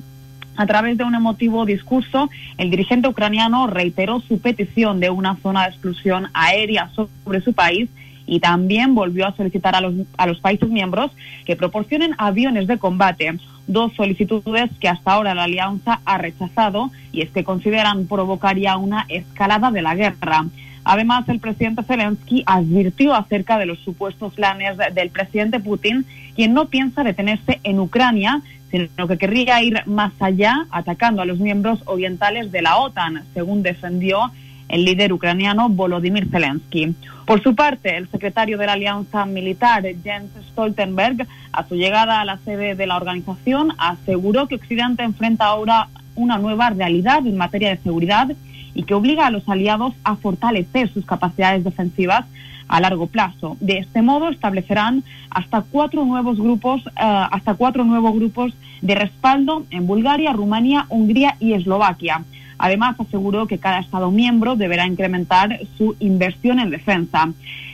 A 0.56 0.66
través 0.66 0.98
de 0.98 1.04
un 1.04 1.14
emotivo 1.14 1.64
discurso, 1.64 2.28
el 2.58 2.70
dirigente 2.70 3.08
ucraniano 3.08 3.66
reiteró 3.66 4.20
su 4.20 4.40
petición 4.40 5.00
de 5.00 5.10
una 5.10 5.36
zona 5.36 5.62
de 5.62 5.70
exclusión 5.70 6.28
aérea 6.34 6.90
sobre 6.94 7.40
su 7.40 7.54
país 7.54 7.88
y 8.26 8.40
también 8.40 8.94
volvió 8.94 9.26
a 9.26 9.36
solicitar 9.36 9.74
a 9.74 9.80
los, 9.80 9.94
a 10.16 10.26
los 10.26 10.40
países 10.40 10.68
miembros 10.68 11.10
que 11.44 11.56
proporcionen 11.56 12.14
aviones 12.18 12.66
de 12.66 12.78
combate, 12.78 13.34
dos 13.66 13.92
solicitudes 13.94 14.70
que 14.80 14.88
hasta 14.88 15.12
ahora 15.12 15.34
la 15.34 15.44
alianza 15.44 16.00
ha 16.04 16.18
rechazado 16.18 16.90
y 17.12 17.22
es 17.22 17.30
que 17.30 17.44
consideran 17.44 18.06
provocaría 18.06 18.76
una 18.76 19.06
escalada 19.08 19.70
de 19.70 19.82
la 19.82 19.94
guerra. 19.94 20.46
Además, 20.84 21.28
el 21.28 21.38
presidente 21.38 21.82
Zelensky 21.82 22.42
advirtió 22.46 23.14
acerca 23.14 23.58
de 23.58 23.66
los 23.66 23.78
supuestos 23.78 24.34
planes 24.34 24.76
del 24.94 25.10
presidente 25.10 25.60
Putin, 25.60 26.04
quien 26.34 26.54
no 26.54 26.66
piensa 26.66 27.04
detenerse 27.04 27.60
en 27.62 27.78
Ucrania, 27.78 28.42
sino 28.70 29.06
que 29.06 29.18
querría 29.18 29.62
ir 29.62 29.82
más 29.86 30.12
allá, 30.20 30.66
atacando 30.70 31.22
a 31.22 31.26
los 31.26 31.38
miembros 31.38 31.82
orientales 31.84 32.50
de 32.50 32.62
la 32.62 32.78
OTAN, 32.78 33.22
según 33.34 33.62
defendió 33.62 34.32
el 34.68 34.84
líder 34.84 35.12
ucraniano 35.12 35.68
Volodymyr 35.68 36.28
Zelensky. 36.30 36.94
Por 37.26 37.42
su 37.42 37.54
parte, 37.54 37.96
el 37.96 38.08
secretario 38.08 38.56
de 38.58 38.66
la 38.66 38.72
Alianza 38.72 39.26
Militar, 39.26 39.84
Jens 40.02 40.30
Stoltenberg, 40.50 41.26
a 41.52 41.68
su 41.68 41.76
llegada 41.76 42.20
a 42.20 42.24
la 42.24 42.38
sede 42.38 42.74
de 42.74 42.86
la 42.86 42.96
organización, 42.96 43.72
aseguró 43.78 44.48
que 44.48 44.54
Occidente 44.54 45.02
enfrenta 45.02 45.44
ahora 45.44 45.88
una 46.14 46.38
nueva 46.38 46.70
realidad 46.70 47.26
en 47.26 47.36
materia 47.36 47.70
de 47.70 47.82
seguridad 47.82 48.28
y 48.74 48.84
que 48.84 48.94
obliga 48.94 49.26
a 49.26 49.30
los 49.30 49.48
aliados 49.48 49.94
a 50.04 50.16
fortalecer 50.16 50.92
sus 50.92 51.04
capacidades 51.04 51.64
defensivas 51.64 52.24
a 52.68 52.80
largo 52.80 53.06
plazo. 53.06 53.56
De 53.60 53.78
este 53.78 54.02
modo 54.02 54.30
establecerán 54.30 55.04
hasta 55.30 55.62
cuatro 55.62 56.04
nuevos 56.04 56.38
grupos, 56.38 56.82
eh, 56.86 56.90
hasta 56.96 57.54
cuatro 57.54 57.84
nuevos 57.84 58.14
grupos 58.14 58.54
de 58.80 58.94
respaldo 58.94 59.64
en 59.70 59.86
Bulgaria, 59.86 60.32
Rumanía, 60.32 60.86
Hungría 60.88 61.36
y 61.38 61.52
Eslovaquia. 61.52 62.22
Además, 62.58 62.98
aseguró 62.98 63.46
que 63.46 63.58
cada 63.58 63.80
Estado 63.80 64.10
miembro 64.10 64.56
deberá 64.56 64.86
incrementar 64.86 65.58
su 65.76 65.96
inversión 65.98 66.60
en 66.60 66.70
defensa. 66.70 67.28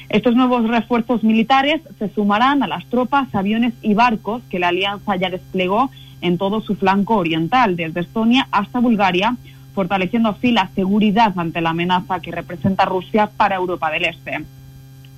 Estos 0.08 0.34
nuevos 0.34 0.66
refuerzos 0.66 1.22
militares 1.22 1.82
se 1.98 2.08
sumarán 2.08 2.62
a 2.62 2.66
las 2.66 2.86
tropas, 2.86 3.32
aviones 3.34 3.74
y 3.82 3.92
barcos 3.92 4.42
que 4.48 4.58
la 4.58 4.68
alianza 4.68 5.16
ya 5.16 5.28
desplegó 5.28 5.90
en 6.22 6.38
todo 6.38 6.60
su 6.60 6.74
flanco 6.74 7.16
oriental, 7.16 7.76
desde 7.76 8.00
Estonia 8.00 8.48
hasta 8.50 8.80
Bulgaria, 8.80 9.36
fortaleciendo 9.78 10.30
así 10.30 10.50
la 10.50 10.68
seguridad 10.74 11.32
ante 11.38 11.60
la 11.60 11.70
amenaza 11.70 12.18
que 12.18 12.32
representa 12.32 12.84
Rusia 12.84 13.30
para 13.36 13.54
Europa 13.54 13.92
del 13.92 14.06
Este. 14.06 14.44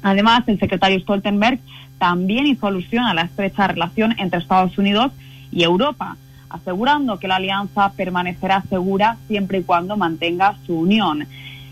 Además, 0.03 0.47
el 0.49 0.59
secretario 0.59 1.01
Stoltenberg 1.01 1.61
también 1.97 2.47
hizo 2.47 2.67
alusión 2.67 3.05
a 3.05 3.15
la 3.15 3.23
estrecha 3.23 3.69
relación 3.69 4.15
entre 4.19 4.39
Estados 4.39 4.77
Unidos 4.77 5.13
y 5.51 5.63
Europa, 5.63 6.19
asegurando 6.51 7.19
que 7.19 7.27
la 7.27 7.37
alianza 7.37 7.91
permanecerá 7.97 8.63
segura 8.69 9.17
siempre 9.29 9.61
y 9.61 9.63
cuando 9.63 9.97
mantenga 9.97 10.57
su 10.67 10.81
unión. 10.81 11.27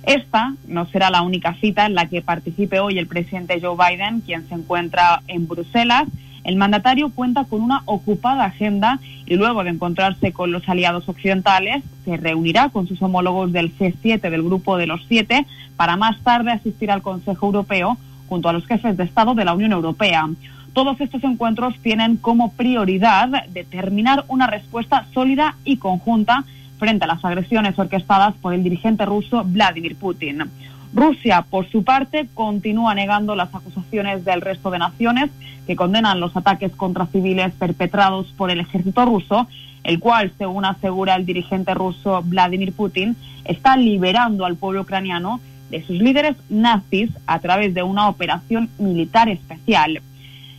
Esta 0.04 0.54
no 0.66 0.86
será 0.86 1.10
la 1.10 1.20
única 1.20 1.52
cita 1.60 1.84
en 1.84 1.94
la 1.94 2.06
que 2.06 2.22
participe 2.22 2.80
hoy 2.80 2.98
el 2.98 3.06
presidente 3.06 3.60
Joe 3.60 3.76
Biden, 3.76 4.22
quien 4.22 4.48
se 4.48 4.54
encuentra 4.54 5.20
en 5.28 5.46
Bruselas. 5.46 6.04
El 6.44 6.56
mandatario 6.56 7.10
cuenta 7.10 7.44
con 7.44 7.60
una 7.60 7.82
ocupada 7.84 8.44
agenda 8.44 9.00
y 9.26 9.36
luego 9.36 9.64
de 9.64 9.70
encontrarse 9.70 10.32
con 10.32 10.52
los 10.52 10.68
aliados 10.68 11.08
occidentales, 11.08 11.82
se 12.04 12.16
reunirá 12.16 12.70
con 12.70 12.86
sus 12.86 13.02
homólogos 13.02 13.52
del 13.52 13.76
C7 13.76 14.20
del 14.20 14.42
Grupo 14.42 14.76
de 14.76 14.86
los 14.86 15.04
Siete 15.08 15.46
para 15.76 15.96
más 15.96 16.18
tarde 16.22 16.52
asistir 16.52 16.90
al 16.90 17.02
Consejo 17.02 17.46
Europeo 17.46 17.98
junto 18.28 18.48
a 18.48 18.52
los 18.52 18.66
jefes 18.66 18.96
de 18.96 19.04
Estado 19.04 19.34
de 19.34 19.44
la 19.44 19.54
Unión 19.54 19.72
Europea. 19.72 20.28
Todos 20.72 21.00
estos 21.00 21.24
encuentros 21.24 21.74
tienen 21.82 22.16
como 22.16 22.52
prioridad 22.52 23.46
determinar 23.48 24.24
una 24.28 24.46
respuesta 24.46 25.06
sólida 25.12 25.56
y 25.64 25.78
conjunta 25.78 26.44
frente 26.78 27.04
a 27.04 27.08
las 27.08 27.24
agresiones 27.24 27.78
orquestadas 27.78 28.34
por 28.40 28.54
el 28.54 28.62
dirigente 28.62 29.04
ruso 29.04 29.42
Vladimir 29.44 29.96
Putin. 29.96 30.44
Rusia, 30.92 31.44
por 31.48 31.68
su 31.68 31.84
parte, 31.84 32.28
continúa 32.34 32.94
negando 32.94 33.36
las 33.36 33.54
acusaciones 33.54 34.24
del 34.24 34.40
resto 34.40 34.70
de 34.70 34.78
naciones 34.78 35.30
que 35.66 35.76
condenan 35.76 36.20
los 36.20 36.36
ataques 36.36 36.72
contra 36.72 37.06
civiles 37.06 37.52
perpetrados 37.52 38.32
por 38.36 38.50
el 38.50 38.60
ejército 38.60 39.04
ruso, 39.04 39.46
el 39.84 40.00
cual, 40.00 40.32
según 40.38 40.64
asegura 40.64 41.14
el 41.14 41.26
dirigente 41.26 41.74
ruso 41.74 42.22
Vladimir 42.24 42.72
Putin, 42.72 43.16
está 43.44 43.76
liberando 43.76 44.44
al 44.44 44.56
pueblo 44.56 44.82
ucraniano 44.82 45.40
de 45.70 45.82
sus 45.84 45.98
líderes 45.98 46.36
nazis 46.48 47.10
a 47.26 47.38
través 47.40 47.74
de 47.74 47.82
una 47.82 48.08
operación 48.08 48.70
militar 48.78 49.28
especial. 49.28 50.00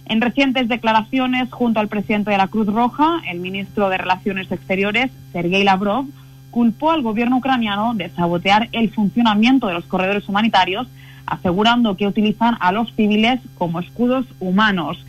En 0.06 0.22
recientes 0.22 0.68
declaraciones 0.68 1.52
junto 1.52 1.80
al 1.80 1.88
presidente 1.88 2.32
de 2.32 2.38
la 2.38 2.48
Cruz 2.48 2.68
Roja, 2.68 3.22
el 3.30 3.40
ministro 3.40 3.90
de 3.90 3.98
Relaciones 3.98 4.52
Exteriores, 4.52 5.12
Sergei 5.32 5.64
Lavrov, 5.64 6.06
culpó 6.52 6.92
al 6.92 7.02
gobierno 7.02 7.38
ucraniano 7.38 7.94
de 7.94 8.10
sabotear 8.10 8.70
el 8.72 8.90
funcionamiento 8.92 9.68
de 9.68 9.74
los 9.74 9.86
corredores 9.86 10.28
humanitarios, 10.28 10.88
asegurando 11.26 11.96
que 11.96 12.08
utilizan 12.08 12.58
a 12.60 12.72
los 12.72 12.94
civiles 12.96 13.40
como 13.58 13.80
escudos 13.80 14.26
humanos. 14.40 15.06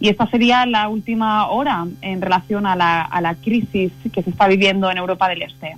Y 0.00 0.08
esta 0.08 0.26
sería 0.26 0.66
la 0.66 0.88
última 0.88 1.46
hora 1.48 1.86
en 2.00 2.20
relación 2.20 2.66
a 2.66 2.76
la, 2.76 3.02
a 3.02 3.20
la 3.20 3.34
crisis 3.36 3.92
que 4.12 4.22
se 4.22 4.30
está 4.30 4.48
viviendo 4.48 4.90
en 4.90 4.98
Europa 4.98 5.28
del 5.28 5.42
Este. 5.42 5.76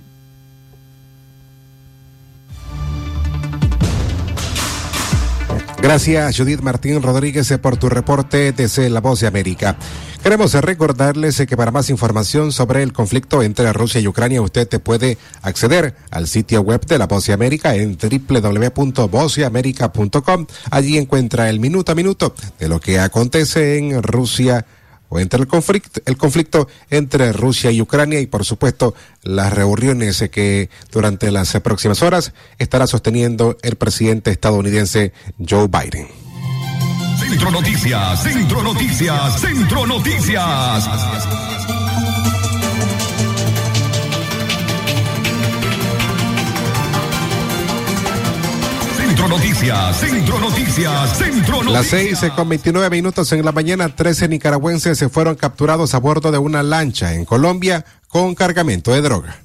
Gracias, 5.85 6.35
Judith 6.35 6.61
Martín 6.61 6.99
Rodríguez, 6.99 7.53
por 7.61 7.77
tu 7.77 7.89
reporte 7.89 8.51
desde 8.53 8.89
La 8.89 9.01
Voz 9.01 9.19
de 9.19 9.27
América. 9.27 9.77
Queremos 10.23 10.55
recordarles 10.55 11.43
que 11.47 11.55
para 11.55 11.69
más 11.69 11.91
información 11.91 12.51
sobre 12.51 12.81
el 12.81 12.91
conflicto 12.91 13.43
entre 13.43 13.71
Rusia 13.71 14.01
y 14.01 14.07
Ucrania, 14.07 14.41
usted 14.41 14.67
te 14.67 14.79
puede 14.79 15.19
acceder 15.43 15.95
al 16.09 16.27
sitio 16.27 16.61
web 16.61 16.83
de 16.87 16.97
La 16.97 17.05
Voz 17.05 17.27
de 17.27 17.33
América 17.33 17.75
en 17.75 17.99
www.voceamerica.com. 18.01 20.47
Allí 20.71 20.97
encuentra 20.97 21.51
el 21.51 21.59
minuto 21.59 21.91
a 21.91 21.95
minuto 21.95 22.33
de 22.57 22.67
lo 22.67 22.79
que 22.79 22.99
acontece 22.99 23.77
en 23.77 24.01
Rusia 24.01 24.65
o 25.09 25.19
entre 25.19 25.39
el 25.39 25.47
conflicto, 25.47 26.01
el 26.05 26.17
conflicto 26.17 26.67
entre 26.89 27.31
Rusia 27.33 27.71
y 27.71 27.81
Ucrania 27.81 28.19
y 28.19 28.27
por 28.27 28.45
supuesto 28.45 28.95
las 29.23 29.53
reuniones 29.53 30.23
que 30.31 30.69
durante 30.91 31.31
las 31.31 31.53
próximas 31.61 32.01
horas 32.01 32.33
estará 32.59 32.87
sosteniendo 32.87 33.57
el 33.61 33.75
presidente 33.75 34.31
estadounidense 34.31 35.13
Joe 35.47 35.67
Biden. 35.67 36.07
Centro 37.17 37.51
Noticias, 37.51 38.23
Centro 38.23 38.63
Noticias, 38.63 39.41
Centro 39.41 39.87
Noticias. 39.87 41.64
Centro 49.15 49.29
Noticias, 49.29 49.97
Centro 49.97 50.39
Noticias, 50.41 51.17
Centro 51.17 51.63
Noticias. 51.63 51.71
Las 51.71 51.85
seis 51.85 52.19
con 52.35 52.49
29 52.49 52.89
minutos 52.89 53.31
en 53.31 53.45
la 53.45 53.53
mañana, 53.53 53.95
13 53.95 54.27
nicaragüenses 54.27 54.97
se 54.97 55.07
fueron 55.07 55.35
capturados 55.35 55.93
a 55.93 55.99
bordo 55.99 56.33
de 56.33 56.37
una 56.37 56.63
lancha 56.63 57.13
en 57.13 57.23
Colombia 57.23 57.85
con 58.09 58.35
cargamento 58.35 58.91
de 58.91 58.99
droga. 58.99 59.37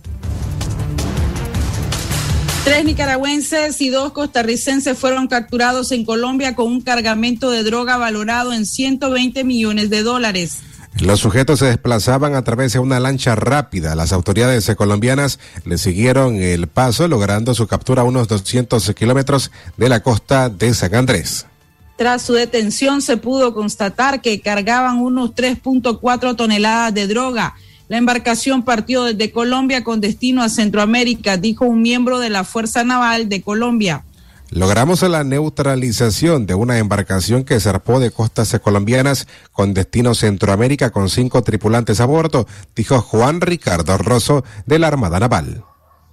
Tres 2.65 2.85
nicaragüenses 2.85 3.81
y 3.81 3.91
dos 3.91 4.11
costarricenses 4.11 4.99
fueron 4.99 5.29
capturados 5.29 5.93
en 5.93 6.05
Colombia 6.05 6.57
con 6.57 6.67
un 6.67 6.81
cargamento 6.81 7.49
de 7.53 7.63
droga 7.63 7.97
valorado 7.97 8.53
en 8.53 8.67
120 8.67 9.45
millones 9.45 9.89
de 9.89 10.03
dólares. 10.03 10.59
Los 10.99 11.21
sujetos 11.21 11.61
se 11.61 11.67
desplazaban 11.67 12.35
a 12.35 12.43
través 12.43 12.73
de 12.73 12.79
una 12.79 13.01
lancha 13.01 13.35
rápida. 13.35 13.95
Las 13.95 14.13
autoridades 14.13 14.71
colombianas 14.77 15.39
le 15.65 15.79
siguieron 15.79 16.37
el 16.37 16.67
paso, 16.67 17.09
logrando 17.09 17.55
su 17.55 17.67
captura 17.67 18.03
a 18.03 18.05
unos 18.05 18.29
200 18.29 18.93
kilómetros 18.95 19.51
de 19.77 19.89
la 19.89 20.01
costa 20.01 20.51
de 20.51 20.75
San 20.75 20.95
Andrés. 20.95 21.47
Tras 21.97 22.23
su 22.23 22.33
detención 22.33 23.03
se 23.03 23.19
pudo 23.19 23.55
constatar 23.55 24.21
que 24.21 24.41
cargaban 24.41 24.99
unos 24.99 25.31
3.4 25.35 26.35
toneladas 26.35 26.95
de 26.95 27.07
droga 27.07 27.55
La 27.89 27.99
embarcación 27.99 28.63
partió 28.63 29.05
desde 29.05 29.33
Colombia 29.33 29.85
con 29.85 30.01
destino 30.01 30.43
a 30.43 30.49
Centroamérica, 30.49 31.37
dijo 31.37 31.67
un 31.67 31.83
miembro 31.83 32.19
de 32.19 32.31
la 32.31 32.45
Fuerza 32.45 32.85
Naval 32.85 33.29
de 33.29 33.43
Colombia. 33.43 34.05
Logramos 34.51 35.03
la 35.03 35.23
neutralización 35.23 36.45
de 36.45 36.55
una 36.55 36.79
embarcación 36.79 37.45
que 37.45 37.61
zarpó 37.61 38.01
de 38.01 38.11
costas 38.11 38.59
colombianas 38.61 39.29
con 39.53 39.75
destino 39.75 40.15
Centroamérica 40.17 40.91
con 40.91 41.09
cinco 41.09 41.43
tripulantes 41.43 42.01
a 42.01 42.07
bordo, 42.07 42.49
dijo 42.75 43.01
Juan 43.01 43.41
Ricardo 43.41 43.97
Rosso 43.97 44.45
de 44.67 44.81
la 44.81 44.89
Armada 44.89 45.21
Naval. 45.21 45.65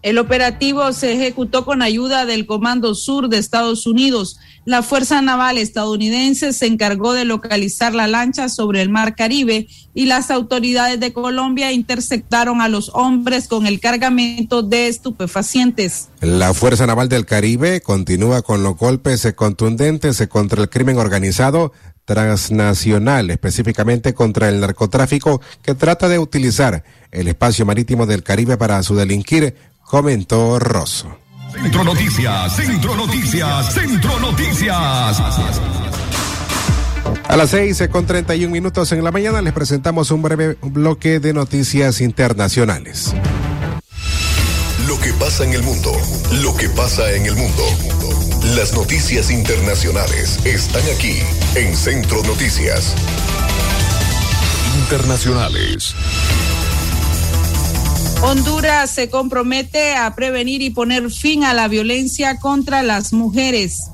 El 0.08 0.20
operativo 0.20 0.93
se 0.93 1.12
ejecutó 1.12 1.65
con 1.65 1.82
ayuda 1.82 2.26
del 2.26 2.46
Comando 2.46 2.96
Sur 2.96 3.28
de 3.28 3.39
Estados 3.39 3.86
Unidos. 3.86 4.39
La 4.63 4.82
Fuerza 4.82 5.22
Naval 5.22 5.58
estadounidense 5.58 6.54
se 6.54 6.65
encargó 6.65 7.12
de 7.12 7.26
localizar 7.26 7.93
la 7.93 8.08
lancha 8.08 8.48
sobre 8.48 8.82
el 8.82 8.88
Mar 8.88 9.17
Caribe 9.17 9.67
y 9.93 10.06
las 10.06 10.32
autoridades 10.32 11.02
de 11.02 11.12
Colombia 11.12 11.74
interceptaron 11.74 12.62
a 12.62 12.70
los 12.70 12.89
hombres 12.93 13.50
con 13.50 13.67
el 13.67 13.82
cargamento 13.82 14.63
de 14.63 14.88
estupefacientes. 14.88 16.08
La 16.22 16.54
Fuerza 16.54 16.88
Naval 16.88 17.10
del 17.10 17.26
Caribe 17.26 17.82
continúa 17.82 18.43
con 18.43 18.63
los 18.63 18.78
golpes 18.78 19.28
contundentes 19.36 20.26
contra 20.30 20.62
el 20.62 20.70
crimen 20.70 21.00
organizado 21.00 21.74
transnacional, 22.06 23.30
específicamente 23.30 24.13
contra 24.13 24.48
el 24.48 24.62
narcotráfico 24.62 25.41
que 25.62 25.76
trata 25.76 26.08
de 26.08 26.17
utilizar 26.17 26.86
el 27.12 27.28
espacio 27.28 27.65
marítimo 27.65 28.06
del 28.06 28.24
Caribe 28.24 28.56
para 28.56 28.82
su 28.84 28.96
delinquir 28.96 29.54
comentó 29.88 30.60
Rosso. 30.60 31.08
Centro 31.52 31.84
Noticias, 31.84 32.56
Centro 32.56 32.95
Noticias, 32.95 33.73
Centro 33.73 34.19
Noticias. 34.19 35.21
A 37.28 37.38
las 37.38 37.50
seis 37.50 37.82
con 37.89 38.06
treinta 38.06 38.36
y 38.36 38.45
un 38.45 38.52
minutos 38.52 38.91
en 38.91 39.04
la 39.04 39.12
mañana 39.12 39.41
les 39.41 39.54
presentamos 39.54 40.12
un 40.12 40.21
breve 40.21 40.58
bloque 40.62 41.19
de 41.19 41.34
noticias 41.34 42.02
internacionales. 42.02 43.13
Lo 44.88 45.00
que 45.00 45.13
pasa 45.13 45.45
en 45.45 45.54
el 45.54 45.63
mundo, 45.63 45.91
lo 46.41 46.56
que 46.56 46.69
pasa 46.69 47.10
en 47.12 47.26
el 47.26 47.36
mundo. 47.36 47.63
Las 48.56 48.73
noticias 48.73 49.32
internacionales 49.32 50.39
están 50.45 50.84
aquí 50.95 51.19
en 51.56 51.76
Centro 51.76 52.21
Noticias. 52.23 52.93
Internacionales. 54.80 55.95
Honduras 58.23 58.89
se 58.89 59.10
compromete 59.10 59.95
a 59.95 60.15
prevenir 60.15 60.63
y 60.63 60.71
poner 60.71 61.12
fin 61.12 61.43
a 61.43 61.53
la 61.53 61.67
violencia 61.67 62.39
contra 62.39 62.82
las 62.82 63.13
mujeres. 63.13 63.91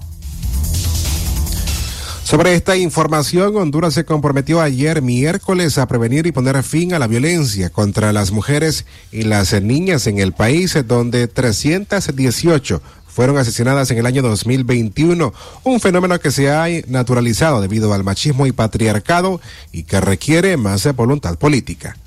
Sobre 2.23 2.55
esta 2.55 2.77
información, 2.77 3.57
Honduras 3.57 3.93
se 3.93 4.05
comprometió 4.05 4.61
ayer 4.61 5.01
miércoles 5.01 5.77
a 5.77 5.87
prevenir 5.87 6.25
y 6.25 6.31
poner 6.31 6.63
fin 6.63 6.93
a 6.93 6.99
la 6.99 7.07
violencia 7.07 7.69
contra 7.69 8.13
las 8.13 8.31
mujeres 8.31 8.85
y 9.11 9.23
las 9.23 9.61
niñas 9.61 10.07
en 10.07 10.19
el 10.19 10.31
país, 10.31 10.77
donde 10.87 11.27
318 11.27 12.81
fueron 13.05 13.37
asesinadas 13.37 13.91
en 13.91 13.97
el 13.97 14.05
año 14.05 14.21
2021, 14.21 15.33
un 15.65 15.79
fenómeno 15.81 16.17
que 16.19 16.31
se 16.31 16.49
ha 16.49 16.65
naturalizado 16.87 17.61
debido 17.61 17.93
al 17.93 18.05
machismo 18.05 18.47
y 18.47 18.53
patriarcado 18.53 19.41
y 19.73 19.83
que 19.83 19.99
requiere 19.99 20.55
más 20.55 20.91
voluntad 20.95 21.37
política. 21.37 21.97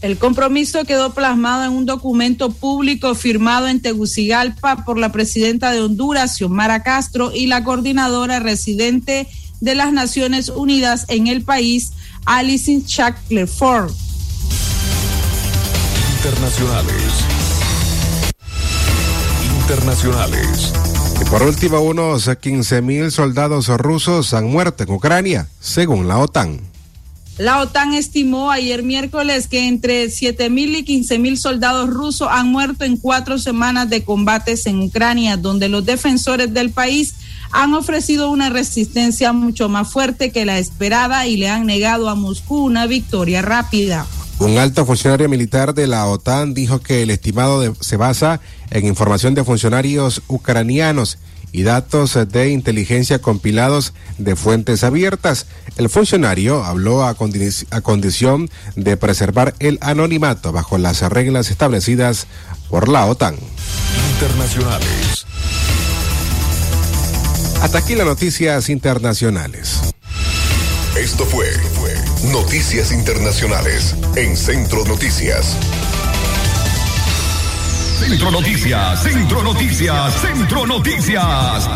El 0.00 0.16
compromiso 0.16 0.84
quedó 0.84 1.12
plasmado 1.12 1.64
en 1.64 1.72
un 1.72 1.84
documento 1.84 2.50
público 2.50 3.16
firmado 3.16 3.66
en 3.66 3.82
Tegucigalpa 3.82 4.84
por 4.84 4.96
la 4.96 5.10
presidenta 5.10 5.72
de 5.72 5.80
Honduras, 5.80 6.36
Xiomara 6.36 6.84
Castro, 6.84 7.32
y 7.34 7.46
la 7.46 7.64
coordinadora 7.64 8.38
residente 8.38 9.26
de 9.60 9.74
las 9.74 9.92
Naciones 9.92 10.50
Unidas 10.50 11.04
en 11.08 11.26
el 11.26 11.42
país, 11.42 11.90
Alison 12.26 12.84
Shackler 12.86 13.48
Ford. 13.48 13.90
Internacionales. 16.18 17.12
Internacionales. 19.60 20.72
Y 21.20 21.24
por 21.24 21.42
último, 21.42 21.80
unos 21.80 22.30
15 22.40 22.82
mil 22.82 23.10
soldados 23.10 23.66
rusos 23.66 24.32
han 24.32 24.46
muerto 24.46 24.84
en 24.84 24.92
Ucrania, 24.92 25.48
según 25.58 26.06
la 26.06 26.18
OTAN. 26.18 26.77
La 27.38 27.60
OTAN 27.60 27.94
estimó 27.94 28.50
ayer 28.50 28.82
miércoles 28.82 29.46
que 29.46 29.68
entre 29.68 30.10
7 30.10 30.50
mil 30.50 30.74
y 30.74 30.84
15 30.84 31.20
mil 31.20 31.38
soldados 31.38 31.88
rusos 31.88 32.26
han 32.28 32.50
muerto 32.50 32.84
en 32.84 32.96
cuatro 32.96 33.38
semanas 33.38 33.88
de 33.88 34.02
combates 34.02 34.66
en 34.66 34.82
Ucrania, 34.82 35.36
donde 35.36 35.68
los 35.68 35.86
defensores 35.86 36.52
del 36.52 36.70
país 36.70 37.14
han 37.52 37.74
ofrecido 37.74 38.28
una 38.30 38.50
resistencia 38.50 39.32
mucho 39.32 39.68
más 39.68 39.88
fuerte 39.88 40.32
que 40.32 40.44
la 40.44 40.58
esperada 40.58 41.28
y 41.28 41.36
le 41.36 41.48
han 41.48 41.64
negado 41.64 42.08
a 42.08 42.16
Moscú 42.16 42.64
una 42.64 42.86
victoria 42.86 43.40
rápida. 43.40 44.04
Un 44.40 44.58
alto 44.58 44.84
funcionario 44.84 45.28
militar 45.28 45.74
de 45.74 45.86
la 45.86 46.06
OTAN 46.06 46.54
dijo 46.54 46.80
que 46.80 47.02
el 47.02 47.10
estimado 47.10 47.74
se 47.80 47.96
basa 47.96 48.40
en 48.70 48.84
información 48.84 49.34
de 49.34 49.44
funcionarios 49.44 50.22
ucranianos 50.26 51.18
y 51.52 51.62
datos 51.62 52.18
de 52.28 52.50
inteligencia 52.50 53.20
compilados 53.20 53.94
de 54.18 54.36
fuentes 54.36 54.84
abiertas. 54.84 55.46
El 55.76 55.88
funcionario 55.88 56.64
habló 56.64 57.04
a, 57.04 57.14
condi 57.14 57.48
a, 57.70 57.80
condición 57.80 58.50
de 58.76 58.96
preservar 58.96 59.54
el 59.58 59.78
anonimato 59.80 60.52
bajo 60.52 60.78
las 60.78 61.00
reglas 61.02 61.50
establecidas 61.50 62.26
por 62.68 62.88
la 62.88 63.06
OTAN. 63.06 63.36
Internacionales. 64.12 65.26
Hasta 67.62 67.78
aquí 67.78 67.94
las 67.94 68.06
noticias 68.06 68.68
internacionales. 68.68 69.80
Esto 70.96 71.24
fue, 71.26 71.46
fue 71.74 71.94
Noticias 72.32 72.92
Internacionales 72.92 73.94
en 74.16 74.36
Centro 74.36 74.84
Noticias. 74.84 75.56
Centro 77.98 78.30
Noticias, 78.30 79.02
Centro 79.02 79.42
Noticias, 79.42 80.14
Centro 80.20 80.66
Noticias. 80.66 81.68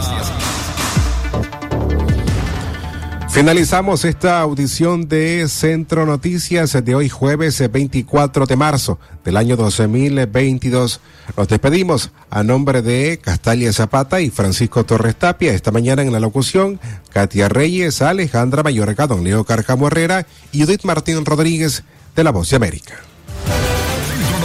Finalizamos 3.29 4.05
esta 4.05 4.41
audición 4.41 5.09
de 5.09 5.49
Centro 5.49 6.07
Noticias 6.07 6.73
de 6.85 6.95
hoy 6.95 7.09
jueves 7.09 7.69
24 7.71 8.47
de 8.47 8.57
marzo 8.57 9.01
del 9.25 9.37
año 9.37 9.57
2022. 9.57 11.01
Nos 11.37 11.49
despedimos 11.49 12.13
a 12.31 12.45
nombre 12.45 12.83
de 12.83 13.19
Castalia 13.19 13.73
Zapata 13.73 14.21
y 14.21 14.31
Francisco 14.31 14.85
Torres 14.85 15.17
Tapia. 15.17 15.53
Esta 15.53 15.73
mañana 15.73 16.03
en 16.03 16.13
la 16.13 16.21
locución, 16.21 16.79
Katia 17.13 17.49
Reyes, 17.49 18.01
Alejandra 18.01 18.63
Mayorga, 18.63 19.09
Don 19.09 19.25
Leo 19.25 19.43
Carcamo 19.43 19.89
Herrera 19.89 20.25
y 20.53 20.63
Judith 20.63 20.85
Martín 20.85 21.25
Rodríguez 21.25 21.83
de 22.15 22.25
La 22.25 22.31
Voz 22.31 22.49
de 22.51 22.57
América. 22.57 23.12